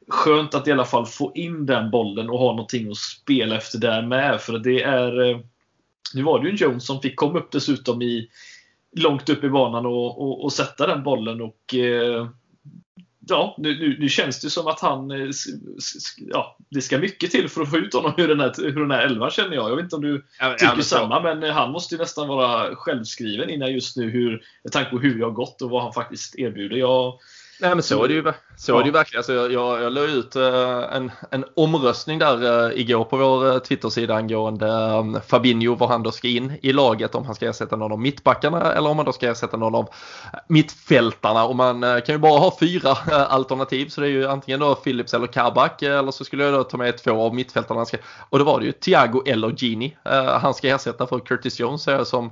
[0.08, 3.77] skönt att i alla fall få in den bollen och ha någonting att spela efter
[3.77, 4.41] där med.
[4.41, 5.39] För det är eh,
[6.13, 8.30] nu var det ju en Jones som fick komma upp dessutom i
[8.96, 12.28] långt upp i banan och, och, och sätta den bollen och eh,
[13.28, 15.30] ja, nu, nu, nu, känns det som att han eh,
[16.18, 18.91] ja, det ska mycket till för att få ut honom ur den här, ur den
[18.91, 19.72] här elvan känner jag.
[19.72, 22.00] Jag vet inte om du ja, tycker ja, men samma, men eh, han måste ju
[22.00, 25.70] nästan vara självskriven innan just nu hur, med tanke på hur det har gått och
[25.70, 26.78] vad han faktiskt erbjuder.
[26.78, 27.20] Jag,
[27.60, 28.76] Nej men så är det ju, så ja.
[28.76, 29.20] är det ju verkligen.
[29.20, 33.46] Alltså, jag, jag, jag la ut uh, en, en omröstning där uh, igår på vår
[33.46, 37.50] uh, Twitter-sida angående um, Fabinho var han då ska in i laget om han ska
[37.50, 39.89] ersätta någon av mittbackarna eller om han då ska ersätta någon av
[40.48, 41.46] mittfältarna.
[41.46, 42.91] Och man kan ju bara ha fyra
[43.26, 46.63] alternativ så det är ju antingen då Philips eller Kabak eller så skulle jag då
[46.63, 47.86] ta med två av mittfältarna.
[48.30, 49.98] Och då var det ju Thiago eller Gini
[50.41, 52.32] han ska ersätta för Curtis Jones som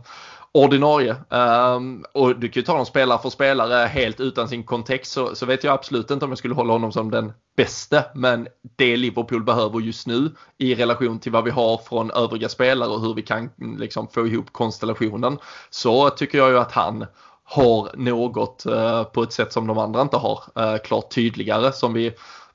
[0.54, 1.16] ordinarie.
[1.30, 5.36] Um, och du kan ju ta dem spelare för spelare helt utan sin kontext så,
[5.36, 8.04] så, vet jag absolut inte om jag skulle hålla honom som den bästa.
[8.16, 12.89] Men det Liverpool behöver just nu i relation till vad vi har från övriga spelare
[12.89, 15.38] och hur vi kan liksom, få ihop konstellationen
[15.70, 17.06] så tycker jag ju att han
[17.44, 20.44] har något uh, på ett sätt som de andra inte har.
[20.60, 22.13] Uh, klart tydligare som vi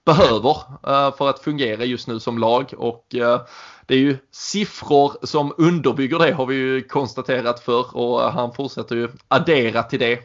[0.09, 2.75] behöver eh, för att fungera just nu som lag.
[2.77, 3.41] och eh,
[3.87, 8.53] det är ju siffror som underbygger det har vi ju konstaterat för och eh, han
[8.53, 10.21] fortsätter ju addera till det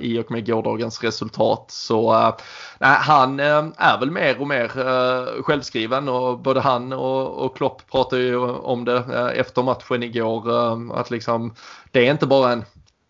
[0.00, 1.64] i och med gårdagens resultat.
[1.68, 2.32] Så
[2.80, 8.38] han är väl mer och mer självskriven och både han och, och Klopp pratar ju
[8.40, 8.98] om det
[9.36, 10.44] efter matchen igår
[10.98, 11.54] att liksom
[11.90, 12.64] det är inte bara en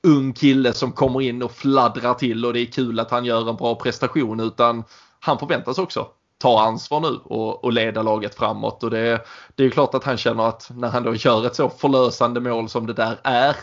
[0.06, 3.48] ung kille som kommer in och fladdrar till och det är kul att han gör
[3.50, 4.84] en bra prestation utan
[5.22, 6.08] han förväntas också
[6.38, 8.82] ta ansvar nu och, och leda laget framåt.
[8.82, 11.54] Och det, det är ju klart att han känner att när han då gör ett
[11.54, 13.56] så förlösande mål som det där är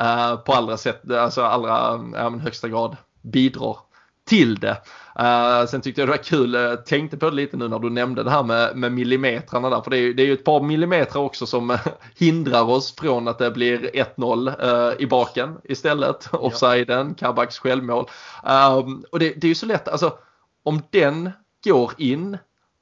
[0.00, 3.76] uh, på allra sätt, alltså allra ja, högsta grad bidrar
[4.28, 4.76] till det.
[5.20, 7.90] Uh, sen tyckte jag det var kul, uh, tänkte på det lite nu när du
[7.90, 9.80] nämnde det här med, med millimetrarna där.
[9.80, 11.78] För det är, det är ju ett par millimeter också som uh,
[12.18, 16.28] hindrar oss från att det blir 1-0 uh, i baken istället.
[16.32, 16.38] Ja.
[16.38, 18.08] Offsiden, Kabaks självmål.
[19.10, 20.18] och det, det, är ju så lätt, alltså
[20.64, 21.30] om den
[21.64, 22.38] går in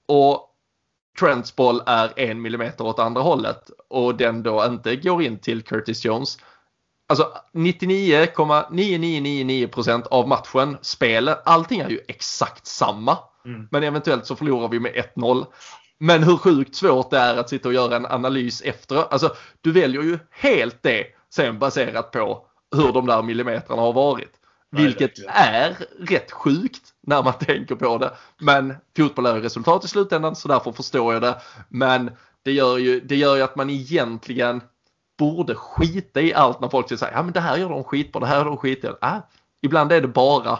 [0.08, 0.48] och
[1.20, 5.62] Trents boll är en millimeter åt andra hållet och den då inte går in till
[5.62, 6.38] Curtis Jones.
[7.08, 13.18] Alltså 99,9999% av matchen, spelet, allting är ju exakt samma.
[13.44, 13.68] Mm.
[13.70, 15.46] Men eventuellt så förlorar vi med 1-0.
[15.98, 19.12] Men hur sjukt svårt det är att sitta och göra en analys efter.
[19.12, 24.32] Alltså du väljer ju helt det sen baserat på hur de där millimetrarna har varit.
[24.76, 28.12] Vilket är rätt sjukt när man tänker på det.
[28.38, 31.40] Men fotboll är resultat i slutändan så därför förstår jag det.
[31.68, 32.10] Men
[32.42, 34.60] det gör ju, det gör ju att man egentligen
[35.18, 38.26] borde skita i allt när folk säger ja men det här gör de skitbra, det
[38.26, 38.96] här gör de skitbra.
[39.02, 39.18] Äh,
[39.62, 40.58] ibland är det bara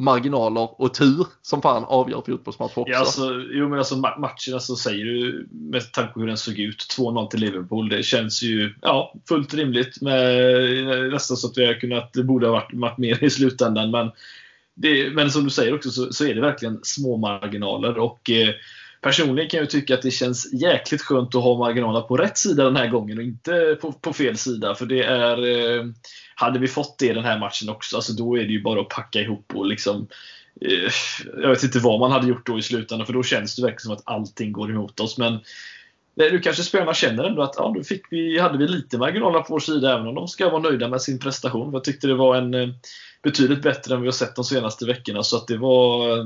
[0.00, 2.92] marginaler och tur som fan avgör fotbollsmatch också.
[2.92, 6.58] Ja, alltså, jo, men alltså matcherna så säger du med tanke på hur den såg
[6.58, 7.88] ut, 2-0 till Liverpool.
[7.88, 10.00] Det känns ju ja, fullt rimligt.
[10.00, 13.90] Med, nästan så att vi har kunnat, det borde ha varit, varit mer i slutändan.
[13.90, 14.10] Men,
[14.74, 17.98] det, men som du säger också så, så är det verkligen små marginaler.
[17.98, 18.54] Och eh,
[19.00, 22.64] Personligen kan jag tycka att det känns jäkligt skönt att ha marginalerna på rätt sida
[22.64, 24.74] den här gången och inte på, på fel sida.
[24.74, 25.84] För det är eh,
[26.34, 28.88] hade vi fått det den här matchen också, alltså då är det ju bara att
[28.88, 30.08] packa ihop och liksom
[30.60, 30.92] eh,
[31.42, 33.80] Jag vet inte vad man hade gjort då i slutändan för då känns det verkligen
[33.80, 35.18] som att allting går emot oss.
[35.18, 38.98] Men eh, nu kanske spelarna känner ändå att ja, då fick vi, hade vi lite
[38.98, 41.72] marginaler på vår sida även om de ska vara nöjda med sin prestation.
[41.72, 42.68] Jag tyckte det var en eh,
[43.22, 45.22] betydligt bättre än vi har sett de senaste veckorna.
[45.22, 46.24] Så att det var eh,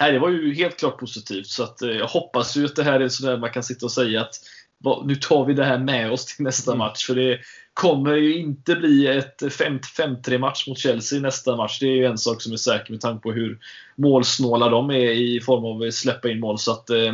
[0.00, 1.46] Nej, det var ju helt klart positivt.
[1.46, 3.92] Så att, eh, jag hoppas ju att det här är sådär man kan sitta och
[3.92, 4.34] säga att
[5.04, 6.78] nu tar vi det här med oss till nästa mm.
[6.78, 7.06] match.
[7.06, 7.38] För det
[7.74, 11.78] kommer ju inte bli ett 5-3 match mot Chelsea nästa match.
[11.80, 13.58] Det är ju en sak som är säker med tanke på hur
[13.96, 16.58] målsnåla de är i form av att släppa in mål.
[16.58, 17.12] Så att, eh,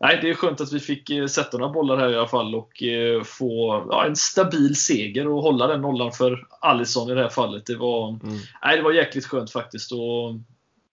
[0.00, 2.54] nej, det är skönt att vi fick eh, sätta några bollar här i alla fall
[2.54, 2.82] och
[3.24, 7.66] få ja, en stabil seger och hålla den nollan för Alisson i det här fallet.
[7.66, 8.38] Det var, mm.
[8.64, 9.92] nej, det var jäkligt skönt faktiskt.
[9.92, 10.34] Och,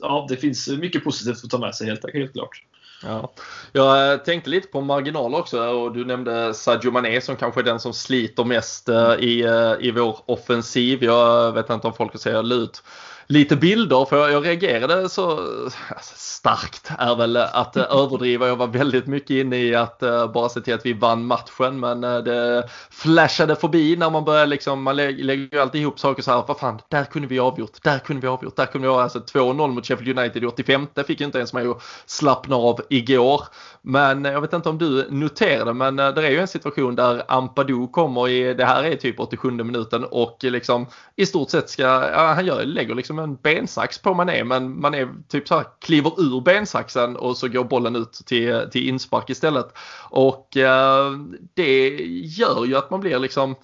[0.02, 2.64] ja, det finns mycket positivt att ta med sig helt, helt klart.
[3.04, 3.34] Ja.
[3.72, 7.80] Jag tänkte lite på marginaler också och du nämnde Sadio Mané som kanske är den
[7.80, 11.04] som sliter mest eh, i, eh, i vår offensiv.
[11.04, 12.84] Jag vet inte om folk säger lut
[13.28, 18.48] lite bilder för jag reagerade så alltså, starkt är väl att eh, överdriva.
[18.48, 21.80] Jag var väldigt mycket inne i att eh, bara se till att vi vann matchen
[21.80, 26.24] men eh, det flashade förbi när man börjar liksom, man lägger ju alltid ihop saker
[26.24, 28.94] så här, vad fan, där kunde vi avgjort, där kunde vi avgjort, där kunde vi
[28.94, 32.56] ha alltså 2-0 mot Sheffield United i 85 fick ju inte ens mig att slappna
[32.56, 33.42] av igår.
[33.82, 37.88] Men jag vet inte om du noterade men det är ju en situation där Ampadu
[37.88, 42.34] kommer i, det här är typ 87 minuten och liksom i stort sett ska, ja,
[42.36, 46.36] han gör, lägger liksom en bensax på Mané men Mané typ så här kliver ur
[46.36, 49.78] ur bensaxen och så går bollen ut till, till inspark istället.
[50.10, 51.12] Och eh,
[51.54, 53.56] det gör ju att man blir liksom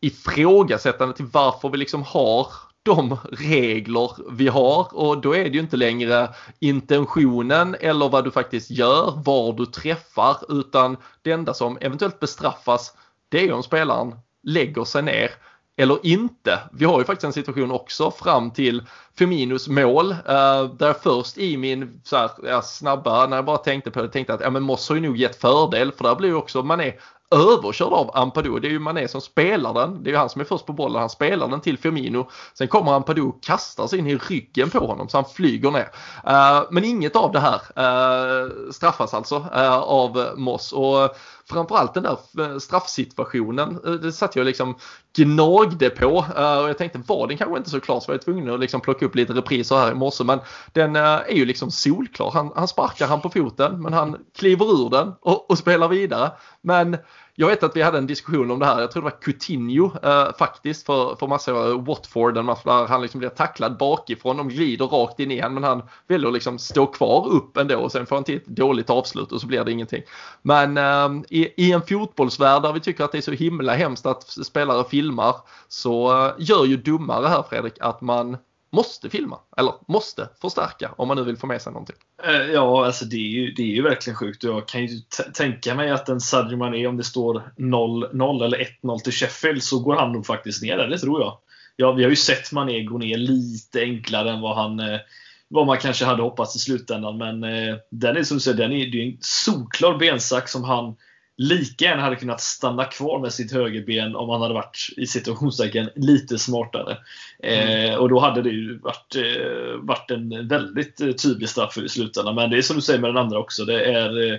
[0.00, 2.46] ifrågasättande till varför vi liksom har
[2.82, 6.28] de regler vi har och då är det ju inte längre
[6.58, 12.94] intentionen eller vad du faktiskt gör, var du träffar utan det enda som eventuellt bestraffas
[13.28, 15.30] det är om spelaren lägger sig ner
[15.76, 16.58] eller inte.
[16.72, 18.82] Vi har ju faktiskt en situation också fram till
[19.18, 20.10] Feminos mål.
[20.10, 24.08] Eh, där först i min så här, ja, snabba, när jag bara tänkte på det,
[24.08, 26.62] tänkte att ja, men Moss har ju nog gett fördel för där blir ju också
[26.62, 26.94] man är
[27.34, 28.60] överkörd av Ampadu.
[28.60, 30.02] Det är ju Mané som spelar den.
[30.02, 31.00] Det är ju han som är först på bollen.
[31.00, 32.28] Han spelar den till Firmino.
[32.54, 35.88] Sen kommer Ampadu och kastar sig in i ryggen på honom så han flyger ner.
[36.26, 40.72] Eh, men inget av det här eh, straffas alltså eh, av Moss.
[40.72, 41.16] Och
[41.50, 44.74] framförallt den där straffsituationen, det satt jag liksom
[45.16, 48.54] gnagde på och jag tänkte var den kanske inte så klar så var jag tvungen
[48.54, 50.38] att liksom plocka upp lite repriser här i morse men
[50.72, 52.30] den är ju liksom solklar.
[52.30, 56.30] Han, han sparkar han på foten men han kliver ur den och, och spelar vidare.
[56.62, 56.96] Men
[57.36, 59.90] jag vet att vi hade en diskussion om det här, jag tror det var Coutinho
[60.02, 64.48] eh, faktiskt för, för massa Watford, en match där han liksom blir tacklad bakifrån, de
[64.48, 68.06] glider rakt in igen men han väljer att liksom stå kvar upp ändå och sen
[68.06, 70.02] får han till ett dåligt avslut och så blir det ingenting.
[70.42, 74.06] Men eh, i, i, en fotbollsvärld där vi tycker att det är så himla hemskt
[74.06, 75.34] att spelare filmar
[75.68, 78.36] så eh, gör ju dummare här Fredrik att man
[78.74, 81.96] måste filma eller måste förstärka om man nu vill få med sig någonting.
[82.24, 85.00] Eh, ja, alltså det är ju, det är ju verkligen sjukt jag kan ju
[85.34, 89.78] tänka mig att en Sadio Mané om det står 0-0 eller 1-0 till Sheffield så
[89.78, 90.88] går han nog faktiskt ner där.
[90.88, 91.38] det tror jag.
[91.76, 95.00] Ja, vi har ju sett Mané gå ner lite enklare än vad han eh,
[95.48, 97.18] vad man kanske hade hoppats i slutändan.
[97.18, 100.64] Men eh, den är som du säger, den är, det är en solklar bensax som
[100.64, 100.96] han
[101.36, 105.90] lika gärna hade kunnat stanna kvar med sitt högerben om han hade varit i situationstecken
[105.94, 106.98] lite smartare.
[107.42, 107.92] Mm.
[107.92, 111.88] Eh, och då hade det ju varit, eh, varit en väldigt eh, tydlig straff i
[111.88, 112.34] slutändan.
[112.34, 113.64] Men det är som du säger med den andra också.
[113.64, 114.38] Det är eh,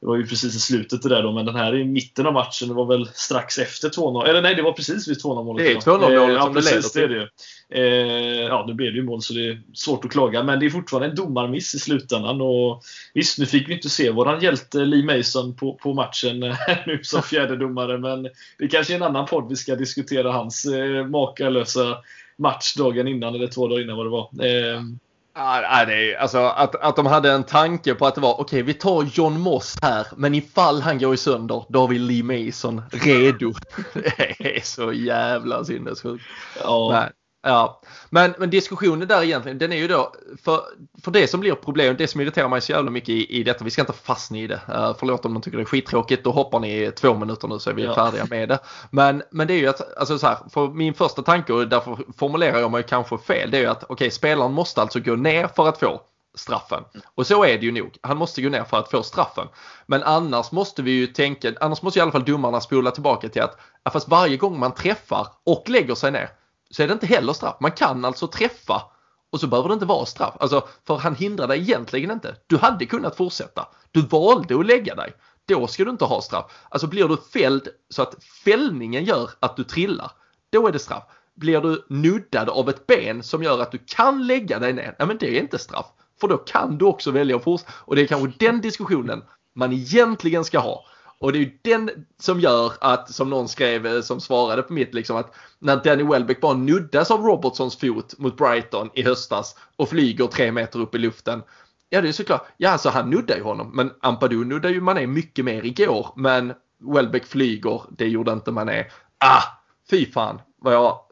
[0.00, 2.32] det var ju precis i slutet det där då, men den här i mitten av
[2.32, 4.26] matchen, det var väl strax efter 2-0.
[4.26, 5.66] Eller nej, det var precis vid 2-0 målet.
[5.66, 7.10] Det är 2-0 målet eh, ja, som det leder till.
[7.10, 7.28] Det
[7.80, 10.66] eh, ja, nu blev det ju mål så det är svårt att klaga, men det
[10.66, 12.40] är fortfarande en domarmiss i slutändan.
[12.40, 12.82] Och
[13.14, 16.40] visst, nu fick vi inte se våran hjälte Lee Mason på, på matchen
[16.86, 18.28] nu som fjärde domare, men
[18.58, 21.96] det kanske är en annan podd vi ska diskutera hans eh, makalösa
[22.38, 24.30] match dagen innan, eller två dagar innan vad det var.
[24.46, 24.80] Eh,
[25.36, 28.62] Det är, alltså att, att de hade en tanke på att det var okej, okay,
[28.62, 32.22] vi tar John Moss här, men ifall han går i sönder, då har vi Lee
[32.22, 33.52] Mason redo.
[34.38, 36.24] det är så jävla sinnessjukt.
[36.62, 36.88] Ja.
[36.92, 37.12] Men,
[37.48, 37.80] Ja,
[38.10, 40.12] men, men diskussionen där egentligen, den är ju då,
[40.44, 40.60] för,
[41.02, 43.64] för det som blir problemet, det som irriterar mig så jävla mycket i, i detta,
[43.64, 46.30] vi ska inte fastna i det, uh, förlåt om de tycker det är skittråkigt, då
[46.30, 47.94] hoppar ni två minuter nu så är vi ja.
[47.94, 48.58] färdiga med det.
[48.90, 51.98] Men, men det är ju att, alltså så här, för min första tanke, och därför
[52.16, 55.16] formulerar jag mig kanske fel, det är ju att okej, okay, spelaren måste alltså gå
[55.16, 56.00] ner för att få
[56.34, 56.84] straffen.
[57.14, 57.98] Och så är det ju nog.
[58.00, 59.48] Han måste gå ner för att få straffen.
[59.86, 63.42] Men annars måste vi ju tänka, annars måste i alla fall domarna spola tillbaka till
[63.42, 63.58] att,
[63.92, 66.30] fast varje gång man träffar och lägger sig ner
[66.70, 67.56] så är det inte heller straff.
[67.60, 68.82] Man kan alltså träffa
[69.32, 70.34] och så behöver det inte vara straff.
[70.40, 72.36] Alltså, för han hindrar dig egentligen inte.
[72.46, 73.68] Du hade kunnat fortsätta.
[73.90, 75.12] Du valde att lägga dig.
[75.48, 76.44] Då ska du inte ha straff.
[76.68, 80.10] Alltså blir du fälld så att fällningen gör att du trillar,
[80.50, 81.02] då är det straff.
[81.34, 85.08] Blir du nuddad av ett ben som gör att du kan lägga dig ner, nej
[85.08, 85.86] men det är inte straff.
[86.20, 87.72] För då kan du också välja att fortsätta.
[87.76, 89.22] Och det är kanske den diskussionen
[89.54, 90.84] man egentligen ska ha.
[91.18, 94.72] Och det är ju den som gör att, som någon skrev eh, som svarade på
[94.72, 99.56] mitt, liksom att när Danny Welbeck bara nuddas av Robertsons fot mot Brighton i höstas
[99.76, 101.42] och flyger tre meter upp i luften.
[101.88, 103.70] Ja det är såklart, ja alltså han nuddar ju honom.
[103.74, 106.08] Men Ampadu nuddar ju Mané mycket mer igår.
[106.16, 108.84] Men Welbeck flyger, det gjorde inte Mané.
[109.18, 109.42] Ah,
[109.90, 111.05] fy fan vad jag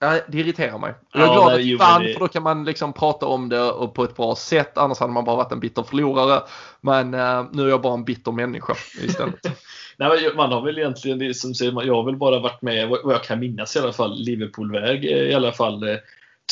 [0.00, 0.94] Ja, det irriterar mig.
[1.12, 3.62] Jag är ja, glad att det vann för då kan man liksom prata om det
[3.62, 4.78] och på ett bra sätt.
[4.78, 6.42] Annars hade man bara varit en bitter förlorare.
[6.80, 9.40] Men uh, nu är jag bara en bitter människa istället.
[9.96, 13.14] Nej, man har väl egentligen, det som säger, jag har väl bara varit med, vad
[13.14, 15.88] jag kan minnas i alla fall, Liverpoolväg i alla fall.
[15.88, 15.96] Eh,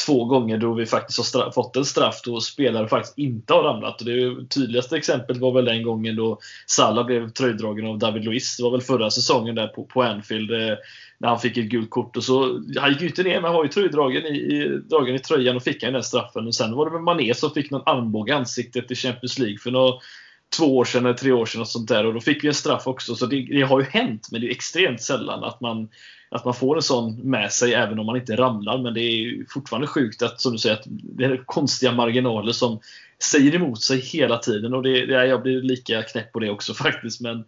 [0.07, 4.01] två gånger då vi faktiskt har fått en straff då spelare faktiskt inte har ramlat.
[4.01, 8.57] Och det tydligaste exemplet var väl den gången då Salah blev tröjdragen av David Luiz.
[8.57, 10.51] Det var väl förra säsongen där på, på Anfield.
[11.18, 12.16] När han fick ett gult kort.
[12.16, 15.14] Och så, han gick ju inte ner, men han var ju tröjdragen i, i, dragen
[15.14, 16.46] i tröjan och fick han den straffen.
[16.46, 19.58] Och sen var det väl Mané som fick någon armbåge i ansiktet i Champions League
[19.58, 19.92] för några,
[20.56, 21.60] två år sedan eller tre år sedan.
[21.60, 22.06] Och sånt där.
[22.06, 23.14] Och då fick vi en straff också.
[23.14, 25.88] Så det, det har ju hänt, men det är extremt sällan att man
[26.28, 28.78] att man får en sån med sig även om man inte ramlar.
[28.78, 32.80] Men det är fortfarande sjukt att, som du säger, att det är konstiga marginaler som
[33.22, 34.74] säger emot sig hela tiden.
[34.74, 37.20] Och det, det, jag blir lika knäpp på det också faktiskt.
[37.20, 37.44] Men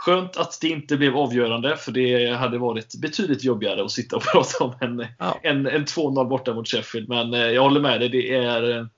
[0.00, 4.22] Skönt att det inte blev avgörande, för det hade varit betydligt jobbigare att sitta och
[4.32, 5.40] prata om en, ja.
[5.42, 7.08] en, en 2-0 borta mot Sheffield.
[7.08, 8.88] Men eh, jag håller med dig, det är,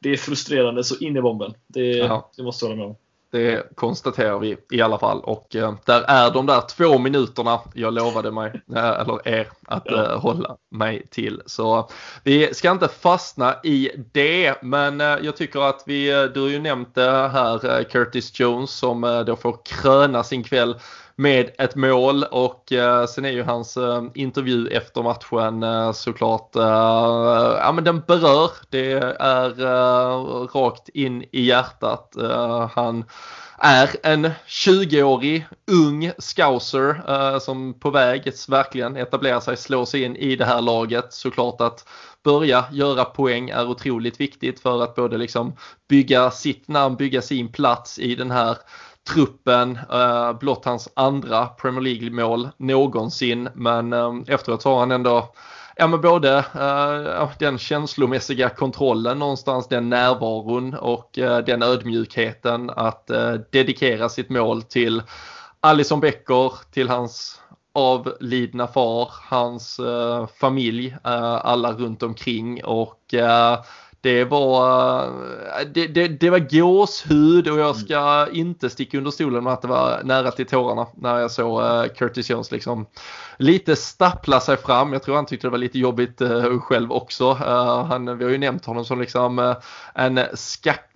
[0.00, 1.54] det är frustrerande så in i bomben.
[1.66, 2.30] Det, ja.
[2.36, 2.96] det måste jag hålla med om.
[3.30, 5.20] Det konstaterar vi i alla fall.
[5.20, 9.90] Och eh, där är de där två minuterna jag lovade mig, eh, eller er, att
[9.90, 11.42] eh, hålla mig till.
[11.46, 11.88] Så
[12.22, 16.48] vi ska inte fastna i det, men eh, jag tycker att vi, eh, du har
[16.48, 20.76] ju nämnt det här, eh, Curtis Jones som då får kröna sin kväll
[21.16, 26.56] med ett mål och eh, sen är ju hans eh, intervju efter matchen eh, såklart,
[26.56, 26.62] eh,
[27.60, 28.50] ja men den berör.
[28.70, 32.16] Det är eh, rakt in i hjärtat.
[32.16, 33.04] Eh, han
[33.58, 40.16] är en 20-årig ung scouser eh, som på väg verkligen etablerar sig, slå sig in
[40.16, 41.12] i det här laget.
[41.12, 41.88] Såklart att
[42.24, 45.56] börja göra poäng är otroligt viktigt för att både liksom
[45.88, 48.56] bygga sitt namn, bygga sin plats i den här
[49.08, 49.78] truppen.
[49.92, 55.32] Eh, blott hans andra Premier League-mål någonsin men eh, efteråt har han ändå
[55.78, 63.10] Ja men både eh, den känslomässiga kontrollen någonstans, den närvaron och eh, den ödmjukheten att
[63.10, 65.02] eh, dedikera sitt mål till
[65.60, 67.40] Alison Becker, till hans
[67.74, 69.80] avlidna far, hans
[70.40, 73.14] familj, alla runt omkring och
[74.06, 75.10] det var,
[75.74, 77.74] det, det, det, var gåshud och jag mm.
[77.74, 81.62] ska inte sticka under stolen med att det var nära till tårarna när jag såg
[81.62, 82.86] uh, Curtis Jones liksom
[83.36, 84.92] lite stappla sig fram.
[84.92, 87.32] Jag tror han tyckte det var lite jobbigt uh, själv också.
[87.32, 89.54] Han, vi har ju nämnt honom som liksom
[89.94, 90.90] en skack,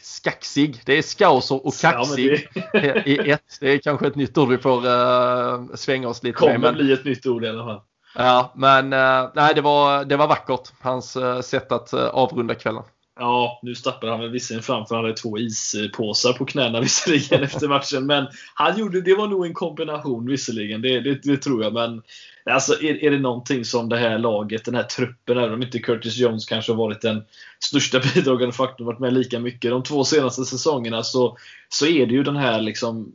[0.00, 3.06] skaxig, det är skauser och kaxig ja, det...
[3.06, 3.58] i ett.
[3.60, 6.62] Det är kanske ett nytt ord vi får svänga oss lite Kommer med.
[6.62, 7.80] Kommer bli ett nytt ord i alla fall.
[8.16, 10.72] Ja, men eh, nej, det var, det var vackert.
[10.80, 12.82] Hans eh, sätt att eh, avrunda kvällen.
[13.18, 17.42] Ja, nu stappade han väl visserligen fram för han hade två ispåsar på knäna visserligen
[17.42, 18.06] efter matchen.
[18.06, 21.72] Men han gjorde, det var nog en kombination visserligen, det, det, det tror jag.
[21.72, 22.02] Men
[22.50, 25.78] alltså, är, är det någonting som det här laget, den här truppen, även om inte
[25.78, 27.22] Curtis Jones kanske har varit den
[27.60, 31.36] största bidragande faktorn, varit med lika mycket de två senaste säsongerna, så,
[31.68, 33.12] så är det ju den här liksom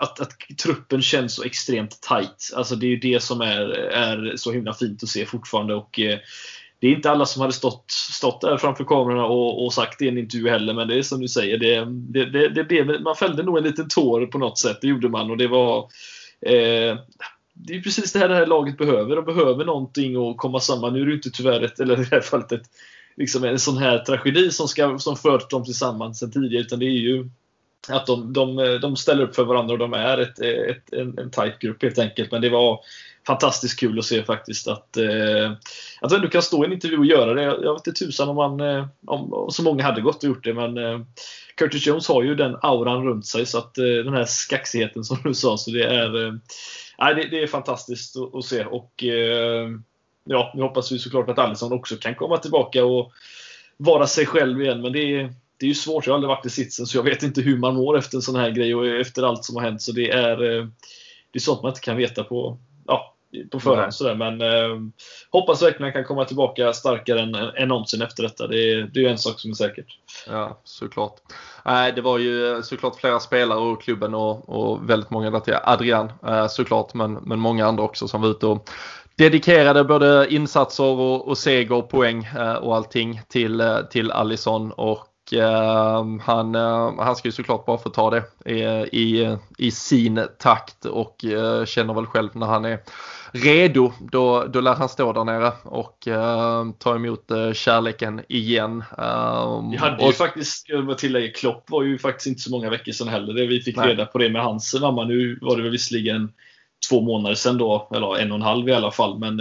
[0.00, 2.52] att, att truppen känns så extremt tight.
[2.54, 5.74] Alltså det är ju det som är, är så himla fint att se fortfarande.
[5.74, 6.18] Och, eh,
[6.78, 10.04] det är inte alla som hade stått, stått där framför kamerorna och, och sagt det
[10.04, 13.00] i en intervju heller, men det är som du säger, det, det, det, det blev,
[13.00, 14.78] man fällde nog en liten tår på något sätt.
[14.80, 15.78] Det gjorde man och det var
[16.40, 16.98] eh,
[17.52, 19.16] det är precis det här det här laget behöver.
[19.16, 20.92] De behöver någonting och komma samman.
[20.92, 22.70] Nu är det inte tyvärr ett, eller i det här fallet ett
[23.16, 26.62] liksom en sån här tragedi som, ska, som fört dem tillsammans sen tidigare.
[26.62, 27.28] Utan det är ju
[27.88, 31.30] att de, de, de ställer upp för varandra och de är ett, ett, en, en
[31.30, 32.32] tight grupp helt enkelt.
[32.32, 32.80] Men det var
[33.26, 35.52] fantastiskt kul att se faktiskt att, eh,
[36.00, 37.42] att du kan stå i en intervju och göra det.
[37.42, 40.44] Jag vet inte tusan om, man, eh, om, om så många hade gått och gjort
[40.44, 41.00] det men eh,
[41.54, 45.18] Curtis Jones har ju den auran runt sig så att eh, den här skaxigheten som
[45.24, 46.34] du sa så det är, eh,
[46.98, 49.68] det, det, är fantastiskt att, att se och eh,
[50.24, 53.12] ja, nu hoppas vi såklart att Alisson också kan komma tillbaka och
[53.76, 56.46] vara sig själv igen men det är det är ju svårt, jag har aldrig varit
[56.46, 58.86] i sitsen så jag vet inte hur man mår efter en sån här grej och
[58.86, 59.82] efter allt som har hänt.
[59.82, 63.14] Så det är, det är sånt man inte kan veta på, ja,
[63.50, 63.94] på förhand.
[63.94, 64.14] Sådär.
[64.14, 64.92] Men eh,
[65.30, 68.46] hoppas verkligen att han kan komma tillbaka starkare än, än någonsin efter detta.
[68.46, 69.86] Det är, det är en sak som är säkert.
[70.26, 71.16] Ja, såklart.
[71.64, 75.56] Nej, det var ju såklart flera spelare och klubben och, och väldigt många där till
[75.64, 78.70] Adrian eh, såklart, men, men många andra också som var ute och
[79.16, 85.06] dedikerade både insatser och, och seger, poäng eh, och allting till, eh, till Allison och
[86.20, 88.22] han, uh, han ska ju såklart bara få ta det
[88.92, 92.78] i, i, sin takt och uh, känner väl själv när han är
[93.32, 96.08] redo då, då lär han stå där nere och
[96.78, 98.84] ta emot kärleken igen.
[99.70, 102.92] Vi hade ju och, faktiskt, jag tillägga, Klopp var ju faktiskt inte så många veckor
[102.92, 103.46] sedan heller.
[103.46, 103.88] Vi fick nej.
[103.88, 105.04] reda på det med hans mamma.
[105.04, 106.32] Nu var det väl visserligen
[106.88, 109.18] två månader sedan då, eller en och en halv i alla fall.
[109.18, 109.40] Men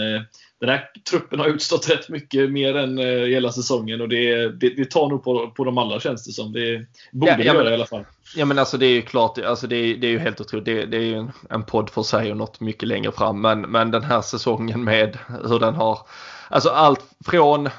[0.60, 4.70] den här truppen har utstått rätt mycket mer än uh, hela säsongen och det, det,
[4.70, 6.51] det, tar nog på, på de alla känns det som.
[6.51, 8.05] Det borde ja, det göra i alla fall.
[8.36, 10.66] Ja men alltså det är ju klart, alltså det, är, det är ju helt otroligt.
[10.66, 13.41] Det, det är ju en, en podd för sig och något mycket längre fram.
[13.41, 15.99] Men, men den här säsongen med hur den har,
[16.49, 17.70] alltså allt från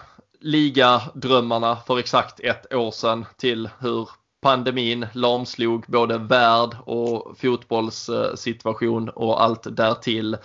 [0.41, 4.09] ligadrömmarna för exakt ett år sedan till hur
[4.43, 10.37] pandemin lamslog både värld och fotbollssituation och allt därtill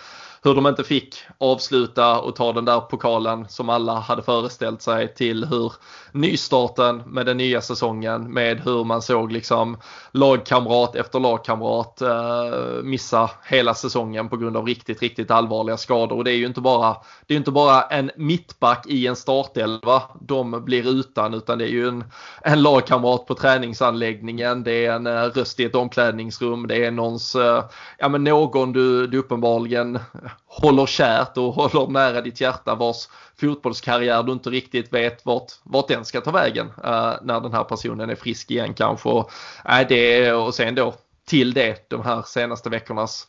[0.46, 5.14] hur de inte fick avsluta och ta den där pokalen som alla hade föreställt sig
[5.14, 5.72] till hur
[6.12, 9.76] nystarten med den nya säsongen med hur man såg liksom
[10.10, 16.16] lagkamrat efter lagkamrat eh, missa hela säsongen på grund av riktigt, riktigt allvarliga skador.
[16.16, 20.02] Och det är ju inte bara, det är inte bara en mittback i en startelva
[20.20, 22.04] de blir utan utan det är ju en,
[22.42, 27.34] en lagkamrat på träningsanläggningen, det är en eh, röst i ett omklädningsrum, det är någons,
[27.34, 27.64] eh,
[27.98, 29.98] ja men någon du, du uppenbarligen
[30.46, 33.08] håller kärt och håller nära ditt hjärta vars
[33.40, 37.64] fotbollskarriär du inte riktigt vet vart, vart den ska ta vägen uh, när den här
[37.64, 39.08] personen är frisk igen kanske.
[39.08, 39.30] Och,
[39.64, 40.94] äh, det, och sen då
[41.26, 43.28] till det de här senaste veckornas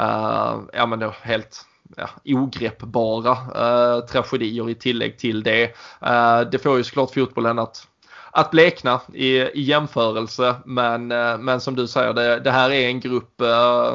[0.00, 1.64] uh, ja, men då helt
[1.96, 5.64] ja, ogreppbara uh, tragedier i tillägg till det.
[6.06, 7.88] Uh, det får ju såklart fotbollen att
[8.30, 11.06] att blekna i, i jämförelse men,
[11.40, 13.42] men som du säger det, det här är en grupp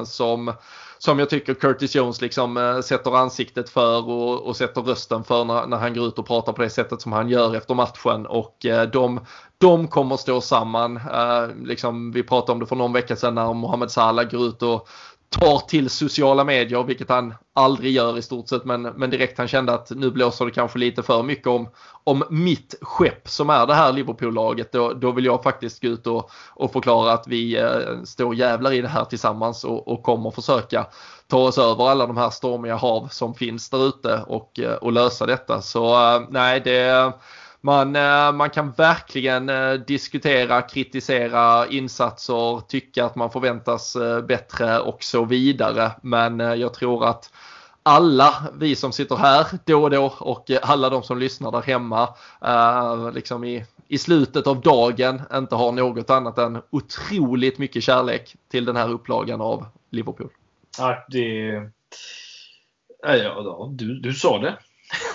[0.04, 0.54] som
[1.04, 5.46] som jag tycker Curtis Jones liksom eh, sätter ansiktet för och, och sätter rösten för
[5.46, 8.26] när, när, han går ut och pratar på det sättet som han gör efter matchen
[8.26, 9.20] och eh, de,
[9.58, 10.98] de kommer stå samman.
[10.98, 14.64] Eh, liksom, vi pratade om det för någon vecka sedan när Mohamed Salah går ut
[14.64, 14.88] och
[15.40, 18.66] tar till sociala medier, vilket han aldrig gör i stort sett.
[18.66, 21.70] Men, men direkt han kände att nu blåser det kanske lite för mycket om,
[22.04, 24.72] om mitt skepp som är det här Liverpool-laget.
[24.72, 28.72] Då, då vill jag faktiskt gå ut och, och förklara att vi eh, står jävlar
[28.72, 30.88] i det här tillsammans och, och kommer försöka
[31.28, 34.92] ta oss över alla de här stormiga hav som finns där ute och, eh, och
[34.92, 35.62] lösa detta.
[35.62, 37.14] Så eh, nej, det
[37.62, 44.80] man, eh, man kan verkligen eh, diskutera, kritisera insatser, tycka att man förväntas eh, bättre
[44.80, 45.92] och så vidare.
[46.02, 47.34] Men jag tror att
[47.84, 52.10] alla vi som sitter här då och då och alla de som lyssnar där hemma
[53.14, 58.66] liksom i, i slutet av dagen inte har något annat än otroligt mycket kärlek till
[58.66, 60.30] den här upplagan av Liverpool.
[60.78, 61.52] Ja, det...
[63.04, 64.58] Ja, ja, du, du sa det.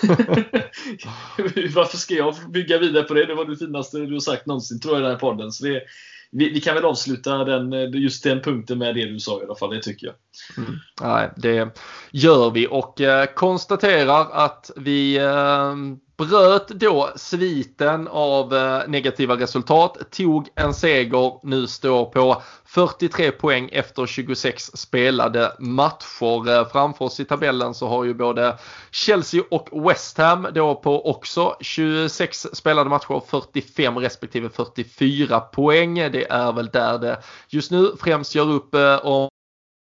[1.75, 3.25] Varför ska jag bygga vidare på det?
[3.25, 5.51] Det var det finaste du har sagt någonsin tror jag i den här podden.
[5.51, 5.83] Så det,
[6.31, 9.55] vi, vi, kan väl avsluta den, just den punkten med det du sa i alla
[9.55, 10.15] fall, det tycker jag.
[10.57, 10.79] Mm.
[11.01, 11.79] Nej, det
[12.11, 15.75] gör vi och eh, konstaterar att vi eh,
[16.17, 23.69] bröt då sviten av eh, negativa resultat, tog en seger, nu står på 43 poäng
[23.71, 26.49] efter 26 spelade matcher.
[26.49, 28.57] Eh, framför oss i tabellen så har ju både
[28.91, 35.95] Chelsea och West Ham då på också 26 spelade matcher, 45 respektive 44 poäng.
[35.95, 39.29] Det är väl där det just nu främst gör upp eh, om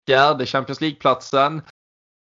[0.08, 1.62] fjärde Champions League-platsen.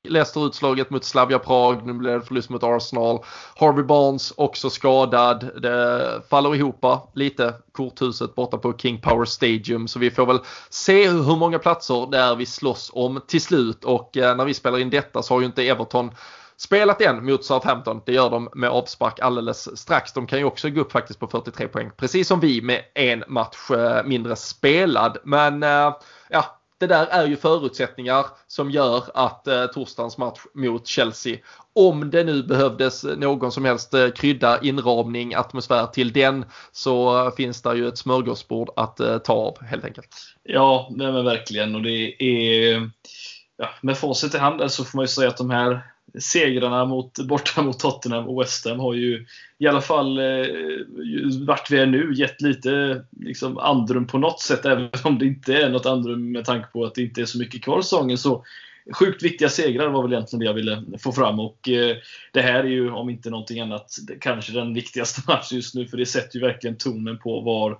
[0.09, 3.25] Leicester utslaget mot Slavia Prag, nu blev det förlust mot Arsenal.
[3.57, 5.63] Harvey Barnes också skadad.
[5.63, 6.85] Det faller ihop
[7.15, 10.41] lite korthuset borta på King Power Stadium så vi får väl
[10.71, 14.79] se hur många platser där vi slåss om till slut och eh, när vi spelar
[14.79, 16.11] in detta så har ju inte Everton
[16.57, 18.03] spelat än mot Southampton.
[18.07, 20.13] Det gör de med avspark alldeles strax.
[20.13, 21.91] De kan ju också gå upp faktiskt på 43 poäng.
[21.97, 25.19] Precis som vi med en match eh, mindre spelad.
[25.25, 25.95] Men eh,
[26.29, 31.39] ja, det där är ju förutsättningar som gör att eh, torsdagens match mot Chelsea,
[31.73, 37.35] om det nu behövdes någon som helst eh, krydda, inramning, atmosfär till den, så eh,
[37.35, 40.09] finns det ju ett smörgåsbord att eh, ta av helt enkelt.
[40.43, 41.75] Ja, nej men verkligen.
[41.75, 42.91] Och det är,
[43.57, 47.19] ja, med facit i hand så får man ju säga att de här segrarna mot,
[47.19, 49.27] borta mot Tottenham och West Ham har ju
[49.59, 50.47] i alla fall eh,
[51.47, 55.55] vart vi är nu gett lite liksom, andrum på något sätt, även om det inte
[55.55, 58.19] är något andrum med tanke på att det inte är så mycket kvar säsongen.
[58.19, 58.45] Så
[58.93, 61.41] sjukt viktiga segrar var väl egentligen det jag ville få fram.
[61.41, 61.97] Och eh,
[62.33, 65.97] det här är ju, om inte någonting annat, kanske den viktigaste matchen just nu, för
[65.97, 67.79] det sätter ju verkligen tonen på var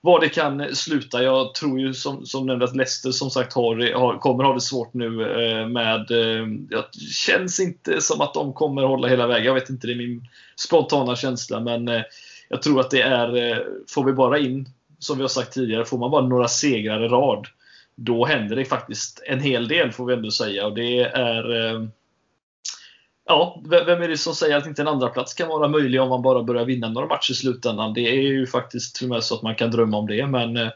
[0.00, 1.22] var det kan sluta.
[1.22, 4.60] Jag tror ju som, som nämnde att Leicester som sagt har, har, kommer ha det
[4.60, 6.10] svårt nu eh, med...
[6.10, 9.46] Eh, det känns inte som att de kommer hålla hela vägen.
[9.46, 11.60] Jag vet inte, det är min spontana känsla.
[11.60, 12.02] Men eh,
[12.48, 13.36] jag tror att det är...
[13.36, 14.68] Eh, får vi bara in,
[14.98, 17.46] som vi har sagt tidigare, får man bara några segrar i rad.
[17.94, 20.66] Då händer det faktiskt en hel del får vi ändå säga.
[20.66, 21.82] Och det är eh,
[23.28, 26.08] ja, vem är det som säger att inte en andra plats kan vara möjlig om
[26.08, 27.94] man bara börjar vinna några matcher i slutändan?
[27.94, 30.26] Det är ju faktiskt till och med så att man kan drömma om det.
[30.26, 30.68] Men eh,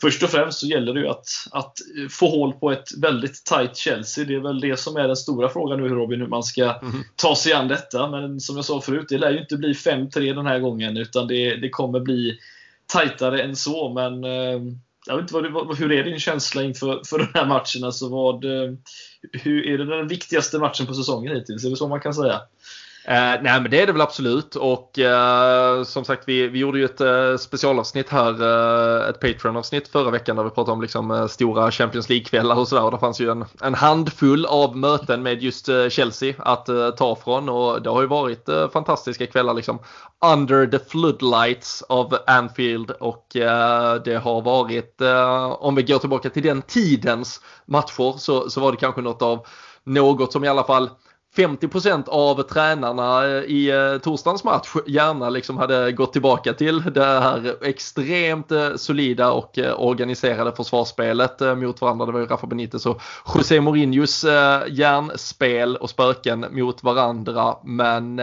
[0.00, 1.72] först och främst så gäller det ju att, att
[2.10, 4.24] få hål på ett väldigt tight Chelsea.
[4.24, 7.02] Det är väl det som är den stora frågan nu Robin, hur man ska mm.
[7.16, 8.10] ta sig an detta.
[8.10, 11.26] Men som jag sa förut, det lär ju inte bli 5-3 den här gången, utan
[11.26, 12.38] det, det kommer bli
[12.86, 13.92] tajtare än så.
[13.92, 14.60] Men eh,
[15.06, 17.84] jag vet inte vad, hur är din känsla inför för den här matchen?
[17.84, 18.72] Alltså vad, eh,
[19.32, 21.64] hur, är det den viktigaste matchen på säsongen hittills?
[21.64, 22.40] Är det så man kan säga?
[23.06, 24.56] Eh, nej men det är det väl absolut.
[24.56, 29.88] Och eh, som sagt vi, vi gjorde ju ett eh, specialavsnitt här, eh, ett Patreon-avsnitt
[29.88, 32.84] förra veckan där vi pratade om liksom, eh, stora Champions League-kvällar och sådär.
[32.84, 36.90] Och där fanns ju en, en handfull av möten med just eh, Chelsea att eh,
[36.90, 37.48] ta från.
[37.48, 39.78] Och det har ju varit eh, fantastiska kvällar liksom
[40.34, 42.90] under the floodlights av Anfield.
[42.90, 45.00] Och eh, det har varit,
[45.58, 49.46] om vi går tillbaka till den tidens matcher så, så var det kanske något av
[49.84, 50.90] något som i alla fall
[51.36, 57.04] 50% av tränarna eh, i eh, torsdagens match gärna liksom hade gått tillbaka till det
[57.04, 62.06] här extremt eh, solida och organiserade försvarsspelet mot varandra.
[62.06, 63.00] Det var ju Rafa Benitez och
[63.34, 64.24] José Mourinhos
[64.68, 67.56] järnspel och spöken mot varandra.
[67.64, 68.18] Men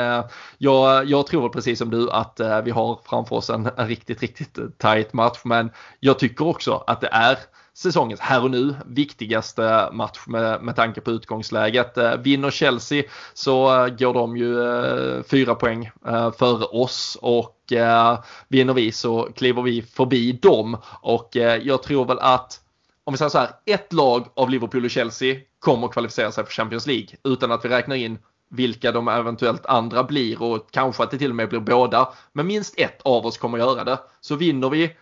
[0.58, 4.58] jag, jag tror precis som du att vi har framför oss en, en riktigt, riktigt
[4.78, 5.40] tight match.
[5.44, 7.38] Men jag tycker också att det är
[7.82, 11.98] säsongens här och nu viktigaste match med, med tanke på utgångsläget.
[11.98, 13.04] Eh, vinner Chelsea
[13.34, 15.92] så eh, går de ju eh, fyra poäng
[16.38, 17.58] före oss och
[18.48, 21.30] vinner vi så kliver vi förbi dem och
[21.62, 22.60] jag tror väl att
[23.04, 26.52] om vi säger så här, ett lag av Liverpool och Chelsea kommer kvalificera sig för
[26.52, 28.20] Champions League utan att vi räknar in
[28.50, 32.14] vilka de eventuellt andra blir och kanske att det till och med blir båda.
[32.34, 34.00] Men minst ett av oss kommer göra det.
[34.22, 34.96] Så vinner vi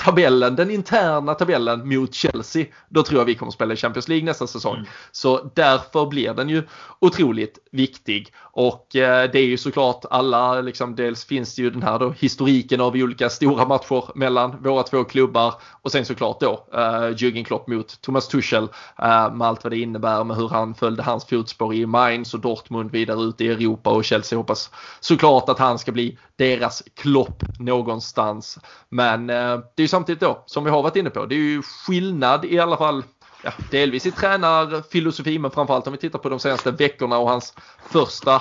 [0.00, 4.08] tabellen, den interna tabellen mot Chelsea, då tror jag vi kommer att spela i Champions
[4.08, 4.74] League nästa säsong.
[4.74, 4.86] Mm.
[5.12, 6.62] Så därför blir den ju
[6.98, 8.32] otroligt viktig.
[8.38, 12.14] Och eh, det är ju såklart alla, liksom, dels finns det ju den här då,
[12.18, 17.44] historiken av olika stora matcher mellan våra två klubbar och sen såklart då eh, Jürgen
[17.44, 21.24] Klopp mot Thomas Tuchel eh, med allt vad det innebär med hur han följde hans
[21.24, 24.70] fotspår i Mainz och Dortmund vidare ut i Europa och Chelsea hoppas
[25.00, 28.58] såklart att han ska bli deras Klopp någonstans.
[28.88, 31.62] Men eh, det är samtidigt då, som vi har varit inne på, det är ju
[31.62, 33.04] skillnad i alla fall
[33.44, 37.54] ja, delvis i tränarfilosofi men framförallt om vi tittar på de senaste veckorna och hans
[37.88, 38.34] första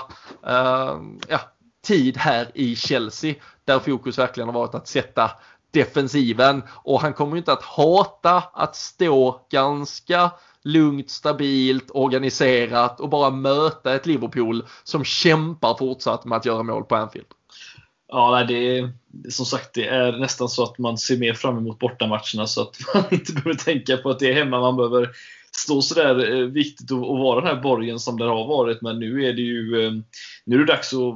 [0.47, 1.39] eh, ja,
[1.87, 3.35] tid här i Chelsea
[3.65, 5.31] där fokus verkligen har varit att sätta
[5.71, 10.31] defensiven och han kommer inte att hata att stå ganska
[10.63, 16.83] lugnt, stabilt, organiserat och bara möta ett Liverpool som kämpar fortsatt med att göra mål
[16.83, 17.27] på Anfield.
[18.11, 18.91] Ja, det är
[19.29, 22.77] som sagt det är nästan så att man ser mer fram emot bortamatcherna så att
[22.93, 25.09] man inte behöver tänka på att det är hemma man behöver
[25.51, 28.81] stå sådär eh, viktigt och, vara den här borgen som det har varit.
[28.81, 29.91] Men nu är det ju eh,
[30.45, 31.15] nu är det dags att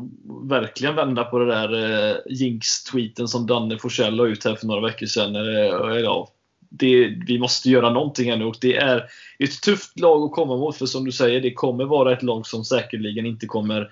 [0.49, 4.87] verkligen vända på det där eh, jinx-tweeten som Danne Forsell la ut här för några
[4.87, 5.35] veckor sedan.
[5.35, 6.27] Eh, ja,
[6.69, 9.05] det, vi måste göra någonting här nu och det är
[9.39, 12.47] ett tufft lag att komma mot för som du säger, det kommer vara ett lag
[12.47, 13.89] som säkerligen inte kommer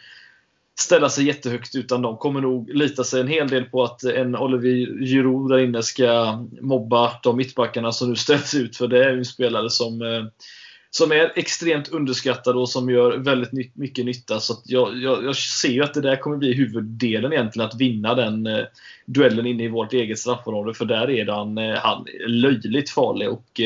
[0.81, 4.35] ställa sig jättehögt utan de kommer nog lita sig en hel del på att en
[4.35, 8.77] Olivier Giroud där inne ska mobba de mittbackarna som nu ställs ut.
[8.77, 10.23] För det är ju en spelare som, eh,
[10.89, 14.39] som är extremt underskattad och som gör väldigt mycket nytta.
[14.39, 18.15] Så jag, jag, jag, ser ju att det där kommer bli huvuddelen egentligen, att vinna
[18.15, 18.65] den eh,
[19.05, 20.73] duellen inne i vårt eget straffområde.
[20.73, 23.29] För där är han, eh, han löjligt farlig.
[23.29, 23.61] och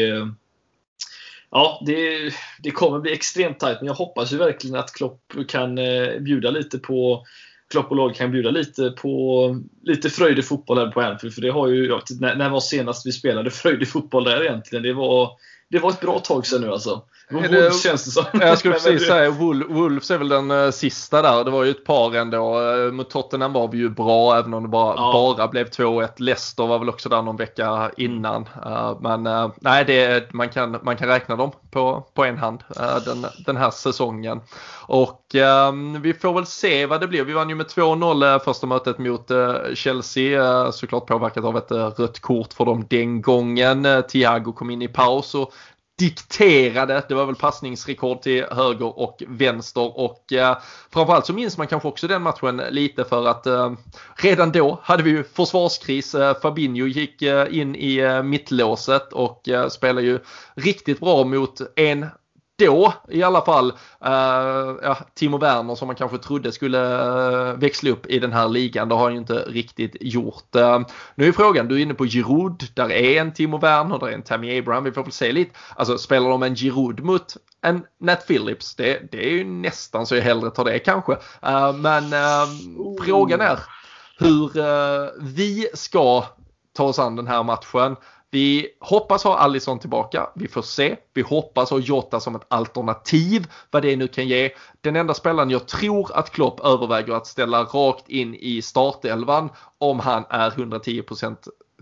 [1.55, 5.77] ja, det, det kommer bli extremt tajt, men jag hoppas ju verkligen att Klopp kan
[5.77, 7.25] eh, bjuda lite på
[7.71, 11.33] Klopp och lag kan bjuda lite på lite fröjdig fotboll här på Anfield.
[11.33, 14.83] För det har ju, när, när var senast vi spelade fröjdig fotboll där egentligen?
[14.83, 15.31] Det var,
[15.71, 17.01] det var ett bra tag sedan nu alltså.
[17.31, 18.23] Wolves det, känns det som.
[18.33, 21.43] Jag skulle precis säga Wolves är väl den uh, sista där.
[21.43, 22.59] Det var ju ett par ändå.
[22.59, 25.35] Uh, mot Tottenham var vi ju bra även om det bara, ja.
[25.37, 26.09] bara blev 2-1.
[26.17, 28.49] Leicester var väl också där någon vecka innan.
[28.65, 32.63] Uh, men nej, det, man, kan, man kan räkna dem på, på en hand
[33.05, 34.41] den, den här säsongen.
[34.87, 37.23] Och Ehm, vi får väl se vad det blir.
[37.23, 40.43] Vi vann ju med 2-0 eh, första mötet mot eh, Chelsea.
[40.43, 43.87] Eh, såklart påverkat av ett rött kort för dem den gången.
[44.09, 45.53] Thiago kom in i paus och
[45.97, 47.03] dikterade.
[47.07, 50.57] Det var väl passningsrekord till höger och vänster och eh,
[50.89, 53.73] framförallt så minns man kanske också den matchen lite för att eh,
[54.15, 56.15] redan då hade vi ju försvarskris.
[56.15, 60.19] Eh, Fabinho gick eh, in i mittlåset och eh, spelade ju
[60.55, 62.05] riktigt bra mot en
[62.57, 63.71] då i alla fall
[64.05, 68.49] uh, ja, Timo Werner som man kanske trodde skulle uh, växla upp i den här
[68.49, 68.89] ligan.
[68.89, 70.55] Det har han ju inte riktigt gjort.
[70.55, 70.79] Uh,
[71.15, 72.63] nu är frågan, du är inne på Giroud.
[72.73, 74.83] Där är en Timo Werner, där är en Tammy Abraham.
[74.83, 75.51] Vi får väl se lite.
[75.75, 78.75] Alltså spelar de en Giroud mot en Nat Phillips?
[78.75, 81.17] Det, det är ju nästan så jag hellre tar det kanske.
[81.75, 82.13] men
[82.77, 83.03] oh.
[83.03, 83.59] frågan är
[84.17, 84.51] hur
[85.21, 86.25] vi ska
[86.75, 87.95] ta oss an den här matchen.
[88.31, 90.29] Vi hoppas ha Alisson tillbaka.
[90.35, 90.95] Vi får se.
[91.13, 93.47] Vi hoppas ha Jota som ett alternativ.
[93.71, 94.49] Vad det nu kan ge.
[94.81, 99.99] Den enda spelaren jag tror att Klopp överväger att ställa rakt in i startelvan om
[99.99, 101.37] han är 110%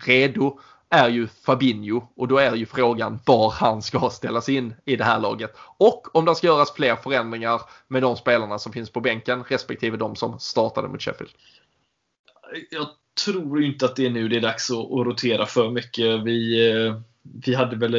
[0.06, 0.60] redo
[0.94, 5.04] är ju Fabinho och då är ju frågan var han ska ställas in i det
[5.04, 5.58] här laget.
[5.78, 9.98] Och om det ska göras fler förändringar med de spelarna som finns på bänken respektive
[9.98, 11.32] de som startade mot Sheffield.
[12.70, 12.88] Jag
[13.26, 16.24] tror inte att det är nu det är dags att, att rotera för mycket.
[16.24, 17.00] Vi, eh,
[17.46, 17.92] vi, hade väl,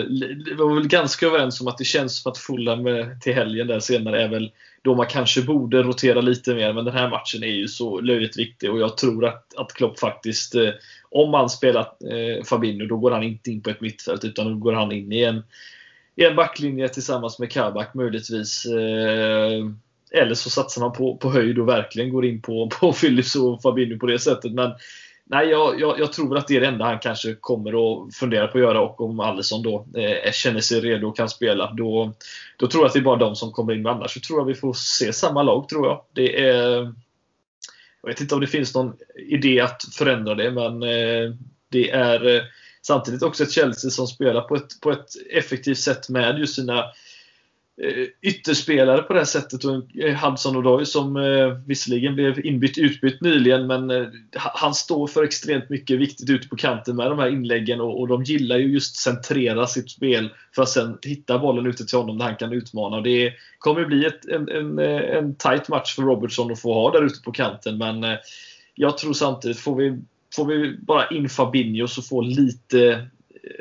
[0.47, 3.67] vi var väl ganska överens om att det känns som att Fulham eh, till helgen
[3.67, 4.51] där senare är väl
[4.83, 6.73] då man kanske borde rotera lite mer.
[6.73, 9.99] Men den här matchen är ju så löjligt viktig och jag tror att, att Klopp
[9.99, 10.71] faktiskt, eh,
[11.11, 14.55] om han spelar eh, Fabinho, då går han inte in på ett mittfält utan då
[14.55, 15.43] går han in i en,
[16.17, 18.67] i en backlinje tillsammans med Kabak möjligtvis.
[18.67, 19.65] Eh,
[20.15, 23.63] eller så satsar man på, på höjd och verkligen går in på, på Philips och
[23.63, 24.53] Fabinho på det sättet.
[24.53, 24.71] Men
[25.25, 28.47] nej, jag, jag, jag, tror att det är det enda han kanske kommer att fundera
[28.47, 32.13] på att göra och om Alisson då eh, känner sig redo och kan spela då,
[32.57, 33.83] då tror jag att det är bara de som kommer in.
[33.83, 36.05] Men annars så tror jag vi får se samma lag tror jag.
[36.13, 36.95] Det är,
[38.03, 38.93] jag vet inte om det finns någon
[39.29, 41.35] idé att förändra det men eh,
[41.71, 42.43] det är eh,
[42.83, 46.85] samtidigt också ett Chelsea som spelar på ett, på ett effektivt sätt med just sina
[47.83, 49.65] Eh, ytterspelare på det här sättet.
[49.65, 55.25] Och eh, Hudson Odoi som eh, visserligen blev inbytt utbytt nyligen men han står för
[55.25, 58.73] extremt mycket viktigt ute på kanten med de här inläggen och, och, de gillar ju
[58.73, 62.53] just centrera sitt spel för att sen hitta bollen ute till honom där han kan
[62.53, 62.97] utmana.
[62.97, 66.75] Och det kommer ju bli ett, en, en, en tight match för Robertson att få
[66.75, 68.05] ha där ute på kanten men
[68.75, 70.03] jag tror samtidigt, får vi,
[70.37, 73.09] får vi bara in Fabinho så får lite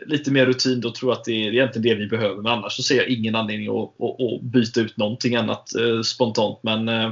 [0.05, 2.35] lite mer rutin, då tror jag att det är egentligen det vi behöver.
[2.35, 6.01] Men annars så ser jag ingen anledning att, att, att byta ut någonting annat eh,
[6.01, 6.59] spontant.
[6.63, 7.11] Men eh,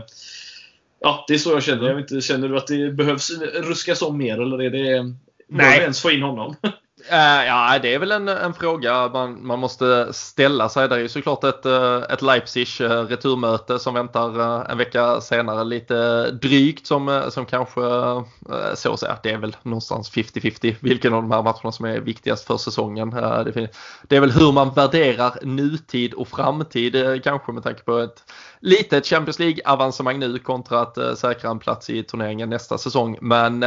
[0.99, 1.87] ja, det är så jag känner.
[1.87, 3.31] Jag vet inte, känner du att det behövs
[3.63, 5.15] ruskas om mer eller är det
[5.47, 5.79] Nej.
[5.79, 6.55] Ens få in honom?
[7.09, 10.89] Uh, ja, det är väl en, en fråga man, man måste ställa sig.
[10.89, 14.39] Det är ju såklart ett, eh, ett Leipzig-returmöte eh, som väntar
[14.71, 17.81] en vecka senare lite drygt som, som kanske
[18.75, 19.17] så att säga.
[19.23, 23.09] Det är väl någonstans 50-50 vilken av de här matcherna som är viktigast för säsongen.
[23.09, 23.69] Det,
[24.03, 28.23] det är väl hur man värderar nutid och framtid kanske med tanke på ett
[28.59, 33.17] litet Champions League-avancemang nu kontra att säkra en plats i turneringen nästa säsong.
[33.21, 33.65] Men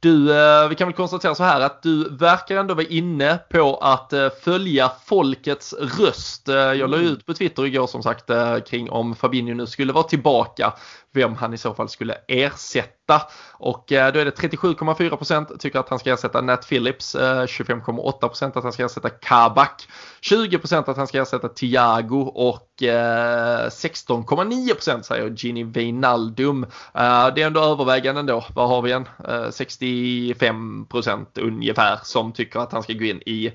[0.00, 0.24] du,
[0.68, 4.12] vi kan väl konstatera så här att du verkar ändå vara inne på att
[4.42, 6.48] följa folkets röst.
[6.48, 8.30] jag la ut på Twitter igår som sagt
[8.68, 10.72] kring om Fabinho nu skulle vara tillbaka
[11.14, 13.22] vem han i så fall skulle ersätta.
[13.52, 18.58] Och eh, då är det 37,4% tycker att han ska ersätta Nat Phillips, eh, 25,8%
[18.58, 19.88] att han ska ersätta Kabak,
[20.22, 26.66] 20% att han ska ersätta Thiago och eh, 16,9% säger Gini Wijnaldum.
[26.92, 28.44] Det är ändå övervägande ändå.
[28.54, 29.08] Vad har vi än?
[29.18, 33.52] 65% ungefär som tycker att han ska gå in i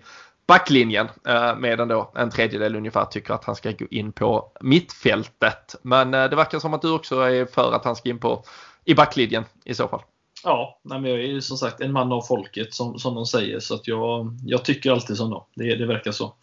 [0.50, 5.76] backlinjen eh, medan då en tredjedel ungefär tycker att han ska gå in på mittfältet.
[5.82, 8.44] Men eh, det verkar som att du också är för att han ska in på
[8.86, 10.02] i backlinjen i så fall.
[10.44, 13.26] Ja, nej, men jag är ju som sagt en man av folket som, som de
[13.26, 15.44] säger så att jag, jag tycker alltid som dem.
[15.56, 16.34] Det, det verkar så.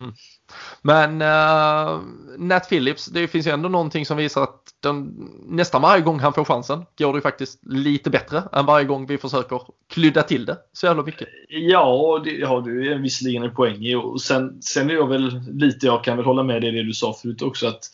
[0.00, 0.14] mm.
[0.82, 2.00] Men uh,
[2.38, 5.12] Nat Phillips, det finns ju ändå någonting som visar att den,
[5.46, 9.18] nästan varje gång han får chansen går det faktiskt lite bättre än varje gång vi
[9.18, 11.28] försöker klydda till det så jävla mycket.
[11.48, 13.94] Ja, det har du visserligen en poäng i.
[13.94, 16.92] Och sen, sen är jag väl lite, jag kan väl hålla med dig det du
[16.92, 17.90] sa förut också, att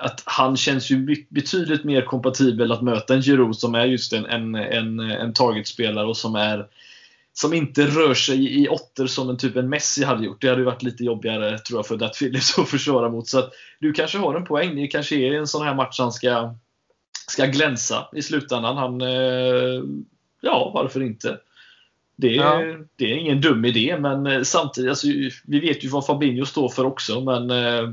[0.00, 4.26] att han känns ju betydligt mer kompatibel att möta en Giroud som är just en,
[4.26, 6.66] en, en, en targetspelare och som är
[7.32, 10.40] som inte rör sig i åttor som en typ en Messi hade gjort.
[10.40, 13.28] Det hade ju varit lite jobbigare tror jag för Dat Phillips att försvara mot.
[13.28, 14.76] Så att du kanske har en poäng.
[14.76, 16.54] Det kanske är en sån här match han ska,
[17.28, 18.76] ska glänsa i slutändan.
[18.76, 19.82] Han, eh,
[20.40, 21.38] ja, varför inte?
[22.16, 22.62] Det, ja.
[22.96, 25.06] det är ingen dum idé, men eh, samtidigt, alltså,
[25.44, 27.90] vi vet ju vad Fabinho står för också, men eh,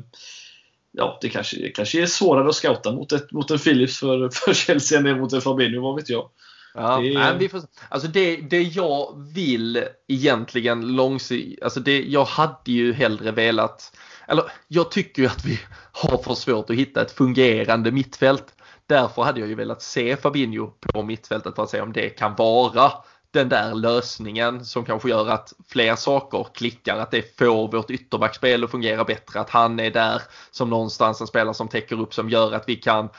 [0.97, 4.29] ja, det kanske, det kanske är svårare att scouta mot, ett, mot en Philips för,
[4.33, 6.29] för Chelsea än mot en Fabinho, vad vet jag.
[6.73, 12.25] Ja, det, nej, vi får, alltså det, det jag vill egentligen långsiktigt, alltså det, jag
[12.25, 15.59] hade ju hellre velat, eller jag tycker ju att vi
[15.91, 18.53] har för svårt att hitta ett fungerande mittfält.
[18.87, 22.35] Därför hade jag ju velat se Fabinho på mittfältet för att se om det kan
[22.35, 22.91] vara
[23.31, 28.63] den där lösningen som kanske gör att fler saker klickar, att det får vårt ytterbackspel
[28.63, 30.21] att fungera bättre, att han är där
[30.51, 33.09] som någonstans en spelare som täcker upp som gör att vi kan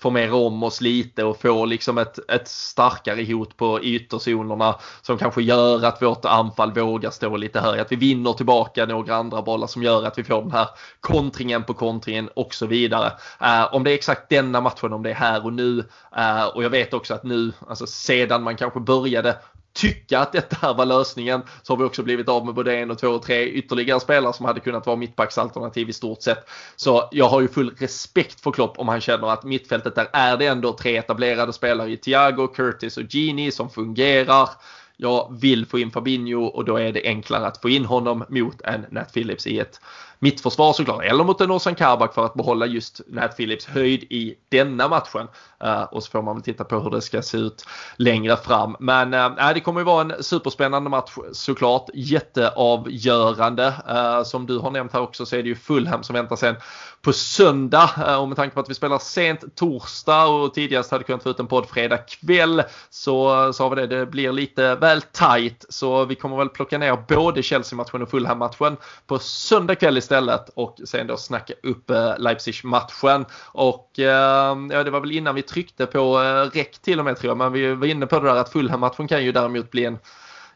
[0.00, 5.42] formera om oss lite och få liksom ett, ett starkare hot på ytterzonerna som kanske
[5.42, 7.82] gör att vårt anfall vågar stå lite högre.
[7.82, 10.68] Att vi vinner tillbaka några andra bollar som gör att vi får den här
[11.00, 13.12] kontringen på kontringen och så vidare.
[13.40, 15.78] Eh, om det är exakt denna matchen, om det är här och nu
[16.16, 19.38] eh, och jag vet också att nu, alltså sedan man kanske började
[19.74, 22.90] tycka att detta här var lösningen så har vi också blivit av med både en
[22.90, 26.48] och två och tre ytterligare spelare som hade kunnat vara mittbacksalternativ i stort sett.
[26.76, 30.36] Så jag har ju full respekt för Klopp om han känner att mittfältet där är
[30.36, 34.48] det ändå tre etablerade spelare i Thiago, Curtis och Gini som fungerar.
[34.96, 38.60] Jag vill få in Fabinho och då är det enklare att få in honom mot
[38.60, 39.80] en Nat Phillips i ett
[40.24, 41.04] mittförsvar såklart.
[41.04, 45.28] Eller mot en Ozan Kabak för att behålla just Nat Phillips höjd i denna matchen.
[45.64, 47.64] Eh, och så får man väl titta på hur det ska se ut
[47.96, 48.76] längre fram.
[48.78, 51.90] Men äh, det kommer ju vara en superspännande match såklart.
[51.94, 53.74] Jätteavgörande.
[53.88, 56.56] Äh, som du har nämnt här också så är det ju Fulham som väntar sen
[57.02, 57.90] på söndag.
[58.08, 61.30] Äh, och med tanke på att vi spelar sent torsdag och tidigast hade kunnat få
[61.30, 66.04] ut en podd fredag kväll så sa vi det, det blir lite väl tajt Så
[66.04, 70.13] vi kommer väl plocka ner både Chelsea-matchen och Fulham-matchen på söndag kväll istället
[70.54, 73.24] och sen då snacka upp eh, Leipzig-matchen.
[73.46, 77.16] Och eh, ja, det var väl innan vi tryckte på eh, räck till och med
[77.16, 79.84] tror jag, men vi var inne på det där att Fulham-matchen kan ju däremot bli
[79.84, 79.98] en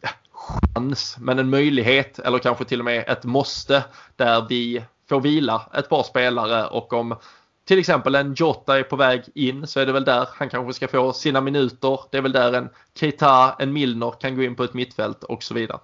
[0.00, 3.84] ja, chans, men en möjlighet eller kanske till och med ett måste
[4.16, 7.16] där vi får vila ett par spelare och om
[7.68, 10.72] till exempel en Jota är på väg in så är det väl där han kanske
[10.72, 12.00] ska få sina minuter.
[12.11, 15.42] Det är väl där en Keita, en Milner kan gå in på ett mittfält och
[15.42, 15.78] så vidare.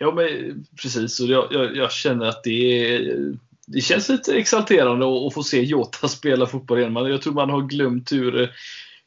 [0.00, 1.20] Ja, men precis.
[1.20, 3.14] Och jag, jag, jag känner att det är,
[3.66, 6.96] det känns lite exalterande att, få se Jota spela fotboll igen.
[6.96, 8.50] Jag tror man har glömt hur,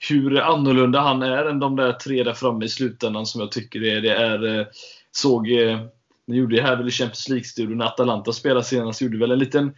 [0.09, 3.79] hur annorlunda han är än de där tre där framme i slutändan som jag tycker
[3.79, 4.01] det är.
[4.01, 4.65] Det är eh,
[5.11, 5.79] såg, eh,
[6.27, 9.39] ni gjorde det här väl i Champions League-studion när Atalanta spelade senast, gjorde väl en
[9.39, 9.73] liten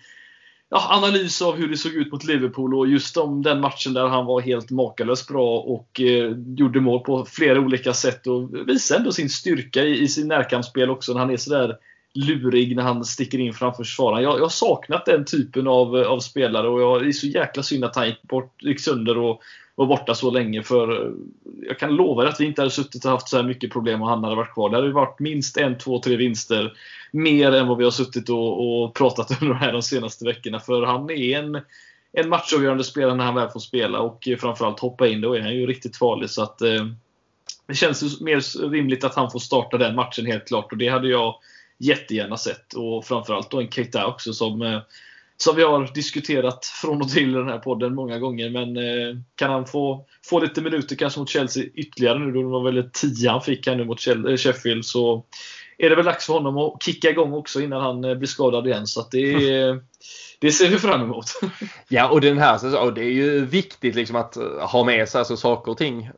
[0.74, 4.08] ja, analys av hur det såg ut mot Liverpool och just om den matchen där
[4.08, 9.00] han var helt makalöst bra och eh, gjorde mål på flera olika sätt och visade
[9.00, 11.78] ändå sin styrka i, i sin närkampsspel också när han är sådär
[12.14, 14.24] lurig när han sticker in framför försvararen.
[14.24, 17.64] Jag, jag har saknat den typen av, av spelare och jag, det är så jäkla
[17.64, 19.42] synd att han gick, bort, gick sönder och
[19.76, 20.64] var borta så länge.
[20.64, 21.12] För eh,
[21.68, 24.10] jag kan lova att vi inte hade suttit och haft så här mycket problem och
[24.10, 24.70] han hade varit kvar.
[24.70, 26.74] Det hade varit minst en, två, tre vinster
[27.12, 30.60] mer än vad vi har suttit och, och pratat under de här de senaste veckorna.
[30.60, 31.62] För han är en,
[32.14, 35.22] en matchavgörande spelare när han väl får spela och framförallt hoppa in.
[35.22, 36.30] Då är han ju riktigt farlig.
[36.30, 36.86] Så att, eh,
[37.68, 40.72] det känns mer rimligt att han får starta den matchen helt klart.
[40.72, 41.36] Och det hade jag
[41.78, 42.74] jättegärna sett.
[42.74, 44.80] Och framförallt då en Keita också som eh,
[45.38, 48.50] som vi har diskuterat från och till i den här podden många gånger.
[48.50, 52.48] Men eh, kan han få, få lite minuter kanske mot Chelsea ytterligare nu, då det
[52.48, 55.26] var väl 10 han fick här nu mot eh, Sheffield, så
[55.78, 58.68] är det väl dags för honom att kicka igång också innan han eh, blir skadad
[58.68, 58.88] igen.
[58.88, 59.36] Så det,
[60.40, 61.26] det ser vi fram emot.
[61.88, 65.38] Ja, och den här och det är ju viktigt liksom att ha med sig alltså
[65.38, 66.10] saker och ting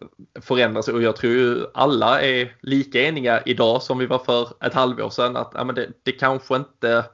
[0.41, 4.74] förändras och jag tror ju alla är lika eniga idag som vi var för ett
[4.74, 7.05] halvår sedan att ja, men det, det kanske inte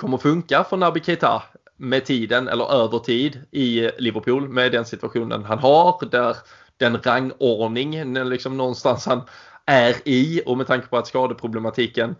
[0.00, 1.42] kommer funka för Naby Keita
[1.76, 6.36] med tiden eller över tid i Liverpool med den situationen han har där
[6.76, 9.22] den rangordning liksom någonstans han
[9.66, 12.16] är i och med tanke på att skadeproblematiken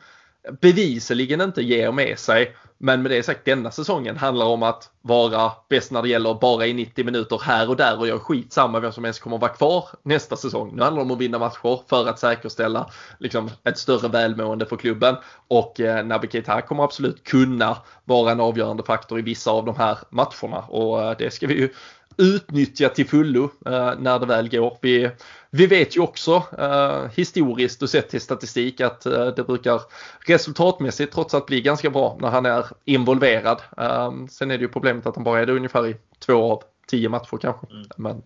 [0.61, 5.53] bevisligen inte ger med sig Men med det sagt, denna säsongen handlar om att vara
[5.68, 8.93] bäst när det gäller bara i 90 minuter här och där och jag skitsamma vem
[8.93, 10.72] som ens kommer att vara kvar nästa säsong.
[10.76, 14.76] Nu handlar det om att vinna matcher för att säkerställa liksom, ett större välmående för
[14.76, 15.16] klubben
[15.49, 19.76] och eh, Naby Keita kommer absolut kunna vara en avgörande faktor i vissa av de
[19.76, 21.68] här matcherna och eh, det ska vi ju
[22.17, 24.79] utnyttja till fullo eh, när det väl går.
[24.81, 25.11] Vi,
[25.51, 29.83] vi vet ju också eh, historiskt och sett till statistik att eh, det brukar
[30.27, 33.63] resultatmässigt trots allt bli ganska bra när han är involverad.
[33.77, 36.63] Eh, sen är det ju problemet att han bara är det ungefär i två av
[36.87, 37.67] tio matcher kanske.
[37.71, 37.87] Mm.
[37.97, 38.23] Men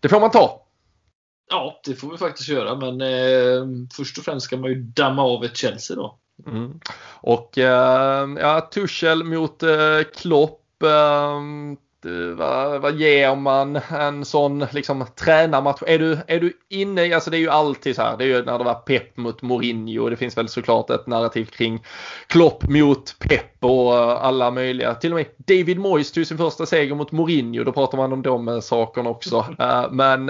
[0.00, 0.66] det får man ta.
[1.50, 5.22] Ja, det får vi faktiskt göra, men eh, först och främst ska man ju damma
[5.22, 6.18] av ett Chelsea då.
[6.46, 6.80] Mm.
[7.10, 11.40] Och eh, ja, Tuchel mot eh, Klopp Eh,
[12.36, 15.82] vad, vad ger man en sån liksom tränarmatch?
[15.86, 18.28] Är du, är du inne i, alltså det är ju alltid så här, det är
[18.28, 21.84] ju när det var Pep mot Mourinho och det finns väl såklart ett narrativ kring
[22.26, 24.94] Klopp mot Pep och alla möjliga.
[24.94, 28.22] Till och med David Moyes tog sin första seger mot Mourinho, då pratar man om
[28.22, 29.46] de eh, sakerna också.
[29.62, 30.28] Eh, men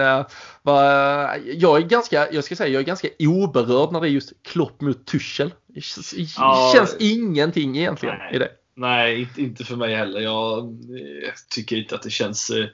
[1.55, 4.81] jag är ganska, jag ska säga, jag är ganska oberörd när det är just Klopp
[4.81, 5.53] mot Tuchel.
[5.67, 8.35] Det känns ja, ingenting egentligen nej.
[8.35, 8.49] i det.
[8.75, 10.21] Nej, inte för mig heller.
[10.21, 12.49] Jag eh, tycker inte att det känns...
[12.49, 12.65] Eh,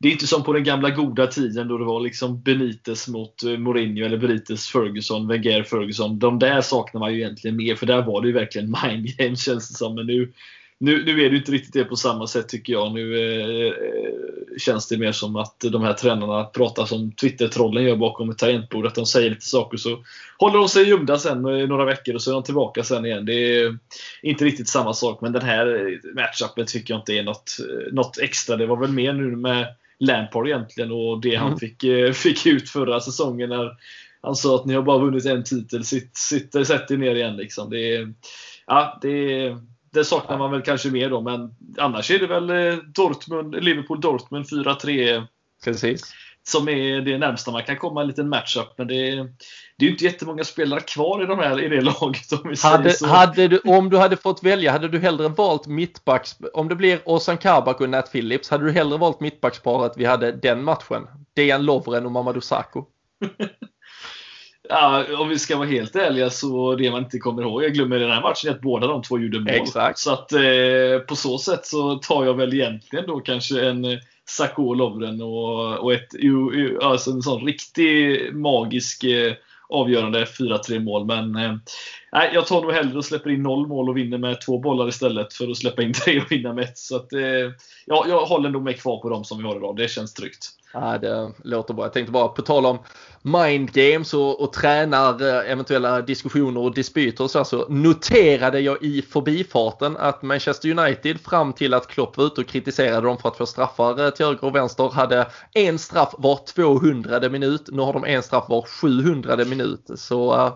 [0.00, 3.42] det är inte som på den gamla goda tiden då det var liksom Benitez mot
[3.42, 6.18] eh, Mourinho eller Benitez Ferguson, Wenger Ferguson.
[6.18, 9.44] De där saknar man ju egentligen mer för där var det ju verkligen mind games
[9.44, 9.94] känns det som.
[9.94, 10.32] Men nu,
[10.82, 12.92] nu, nu är det inte riktigt det på samma sätt tycker jag.
[12.92, 13.74] Nu eh,
[14.58, 18.86] känns det mer som att de här tränarna pratar som Twitter-trollen gör bakom ett tangentbord.
[18.86, 20.04] Att de säger lite saker så
[20.38, 23.24] håller de sig gömda sen i några veckor och så är de tillbaka sen igen.
[23.24, 23.78] Det är
[24.22, 25.20] inte riktigt samma sak.
[25.20, 27.56] Men den här matchupen tycker jag inte är något,
[27.92, 28.56] något extra.
[28.56, 29.66] Det var väl mer nu med
[29.98, 31.58] Lampard egentligen och det han mm.
[31.58, 33.70] fick, eh, fick ut förra säsongen när
[34.22, 37.36] han sa att ni har bara vunnit en titel, sitt, sitt, sätt er ner igen.
[37.36, 37.70] Liksom.
[37.70, 38.08] Det
[38.66, 39.58] ja, det är,
[39.92, 44.44] det saknar man väl kanske mer då, men annars är det väl eh, Dortmund, Liverpool-Dortmund
[44.44, 45.26] 4-3.
[45.64, 46.14] Precis.
[46.44, 48.68] Som är det närmsta man kan komma en liten matchup.
[48.76, 48.94] Men det,
[49.76, 52.32] det är ju inte jättemånga spelare kvar i, de här, i det laget.
[52.32, 56.68] Om, hade, hade du, om du hade fått välja, hade du hellre valt mittbacks, om
[56.68, 60.64] det blir Ozan Kabak och Nat Phillips, hade du hellre valt mittbacksparet vi hade den
[60.64, 61.06] matchen?
[61.36, 62.84] Dejan Lovren och Mamadou Sakho?
[64.68, 67.98] Ja, om vi ska vara helt ärliga så det man inte kommer ihåg, jag glömmer
[67.98, 69.48] den här matchen, att båda de två gjorde mål.
[69.48, 69.98] Exakt.
[69.98, 73.98] Så att eh, på så sätt så tar jag väl egentligen då kanske en eh,
[74.28, 76.08] Sacco Lovren och, och ett,
[76.82, 79.32] alltså en sån riktig magisk eh,
[79.68, 81.06] avgörande 4-3 mål.
[81.06, 81.54] Men eh,
[82.12, 85.32] jag tar nog hellre och släpper in noll mål och vinner med två bollar istället
[85.32, 86.78] för att släppa in tre och vinna med ett.
[86.78, 87.20] Så att, eh,
[87.86, 89.76] ja, jag håller nog mig kvar på dem som vi har idag.
[89.76, 90.48] Det känns tryggt.
[90.72, 91.84] Ja, det låter bra.
[91.84, 92.78] Jag tänkte bara på tal om
[93.22, 98.82] mind games och, och tränar eh, eventuella diskussioner och dispyter och så, så noterade jag
[98.82, 103.28] i förbifarten att Manchester United fram till att Klopp var ute och kritiserade dem för
[103.28, 107.68] att få straffar eh, till höger och vänster hade en straff var 200 minut.
[107.72, 109.90] Nu har de en straff var 700 minut.
[109.94, 110.52] Så uh,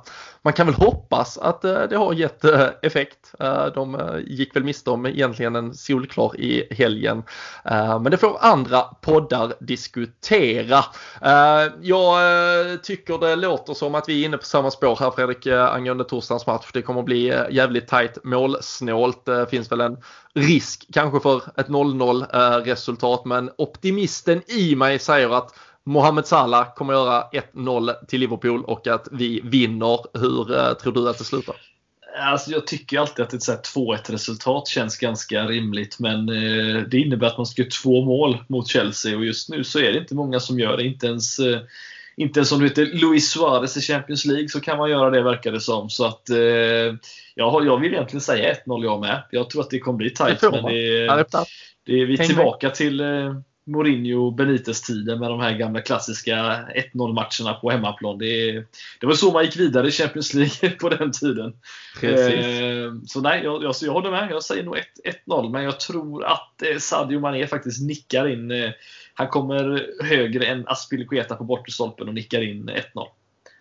[0.46, 3.34] man kan väl hoppas att eh, det har gett eh, effekt.
[3.40, 7.22] Eh, de gick väl miste om egentligen en solklar i helgen.
[8.00, 10.84] men det får andra poddar diskutera.
[11.80, 12.18] jag
[12.82, 16.46] tycker det låter som att vi är inne på samma spår här Fredrik angående torsdagens
[16.46, 16.70] match.
[16.72, 19.24] Det kommer att bli jävligt tajt målsnålt.
[19.24, 19.96] Det finns väl en
[20.34, 25.54] risk kanske för ett 0-0 resultat men optimisten i mig säger att
[25.86, 30.18] Mohamed Salah kommer göra 1-0 till Liverpool och att vi vinner.
[30.18, 31.54] Hur tror du att det slutar?
[32.20, 36.26] Alltså jag tycker alltid att ett 2-1 resultat känns ganska rimligt men
[36.90, 39.92] det innebär att man ska göra två mål mot Chelsea och just nu så är
[39.92, 40.84] det inte många som gör det.
[40.84, 41.40] Inte ens
[42.16, 45.22] inte ens om du heter Luis Suarez i Champions League så kan man göra det
[45.22, 45.90] verkar det som.
[45.90, 46.36] Så att, eh,
[47.34, 49.22] jag, vill egentligen säga 1-0 jag med.
[49.30, 50.42] Jag tror att det kommer bli tight.
[50.42, 51.24] Men det,
[51.86, 53.34] det, är vi är tillbaka till eh,
[53.66, 56.34] Mourinho Benitez-tiden med de här gamla klassiska
[56.94, 58.18] 1-0 matcherna på hemmaplan.
[58.18, 58.52] Det,
[59.00, 61.56] det var så man gick vidare i Champions League på den tiden.
[62.02, 64.30] Eh, så nej, jag, jag, jag håller med.
[64.30, 64.76] Jag säger nog
[65.26, 68.70] 1-0, men jag tror att eh, Sadio Mané faktiskt nickar in eh,
[69.14, 72.82] han kommer högre än Aspilicueta på bortre stolpen och nickar in 1-0.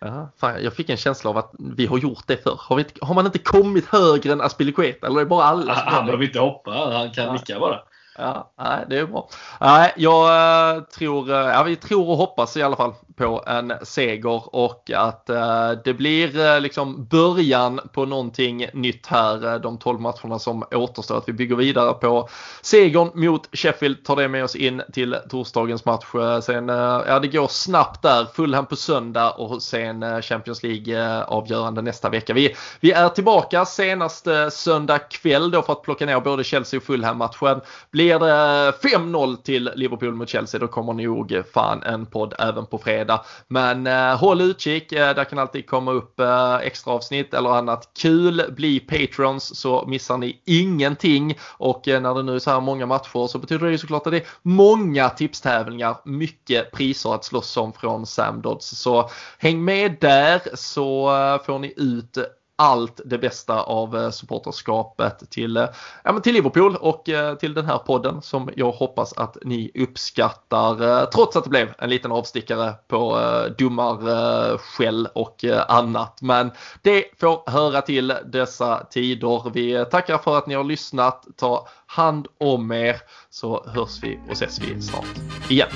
[0.00, 2.56] Ja, fan, jag fick en känsla av att vi har gjort det förr.
[2.58, 5.06] Har, vi, har man inte kommit högre än Aspilicueta?
[5.06, 7.32] Eller är det bara alla som Han behöver inte hoppa, han kan ja.
[7.32, 7.80] nicka bara.
[8.18, 9.28] Ja, nej, det är bra.
[9.60, 13.72] Nej, jag eh, tror, eh, ja, vi tror och hoppas i alla fall på en
[13.82, 20.00] seger och att eh, det blir eh, liksom början på någonting nytt här de 12
[20.00, 21.18] matcherna som återstår.
[21.18, 22.28] Att vi bygger vidare på
[22.62, 26.14] segern mot Sheffield, tar det med oss in till torsdagens match.
[26.14, 31.82] Eh, sen, ja det går snabbt där, Fulham på söndag och sen Champions League avgörande
[31.82, 32.34] nästa vecka.
[32.34, 36.84] Vi, vi är tillbaka senast söndag kväll då för att plocka ner både Chelsea och
[36.84, 37.60] Fulham matchen.
[38.06, 42.78] Blir det 5-0 till Liverpool mot Chelsea då kommer nog fan en podd även på
[42.78, 43.24] fredag.
[43.48, 47.90] Men eh, håll utkik, eh, där kan alltid komma upp eh, extra avsnitt eller annat
[47.98, 48.42] kul.
[48.56, 52.86] Bli patrons så missar ni ingenting och eh, när det nu är så här många
[52.86, 57.56] matcher så betyder det ju såklart att det är många tipstävlingar, mycket priser att slåss
[57.56, 58.78] om från Sam Dodds.
[58.78, 62.18] Så häng med där så eh, får ni ut
[62.56, 65.66] allt det bästa av eh, supporterskapet till, eh,
[66.04, 69.70] ja, men till Liverpool och eh, till den här podden som jag hoppas att ni
[69.74, 73.18] uppskattar trots att det blev en liten avstickare på
[73.58, 76.22] domarskäll och annat.
[76.22, 76.50] Men
[76.82, 79.50] det får höra till dessa tider.
[79.50, 81.26] Vi tackar för att ni har lyssnat.
[81.36, 82.96] Ta hand om er
[83.30, 85.68] så hörs vi och ses vi snart igen.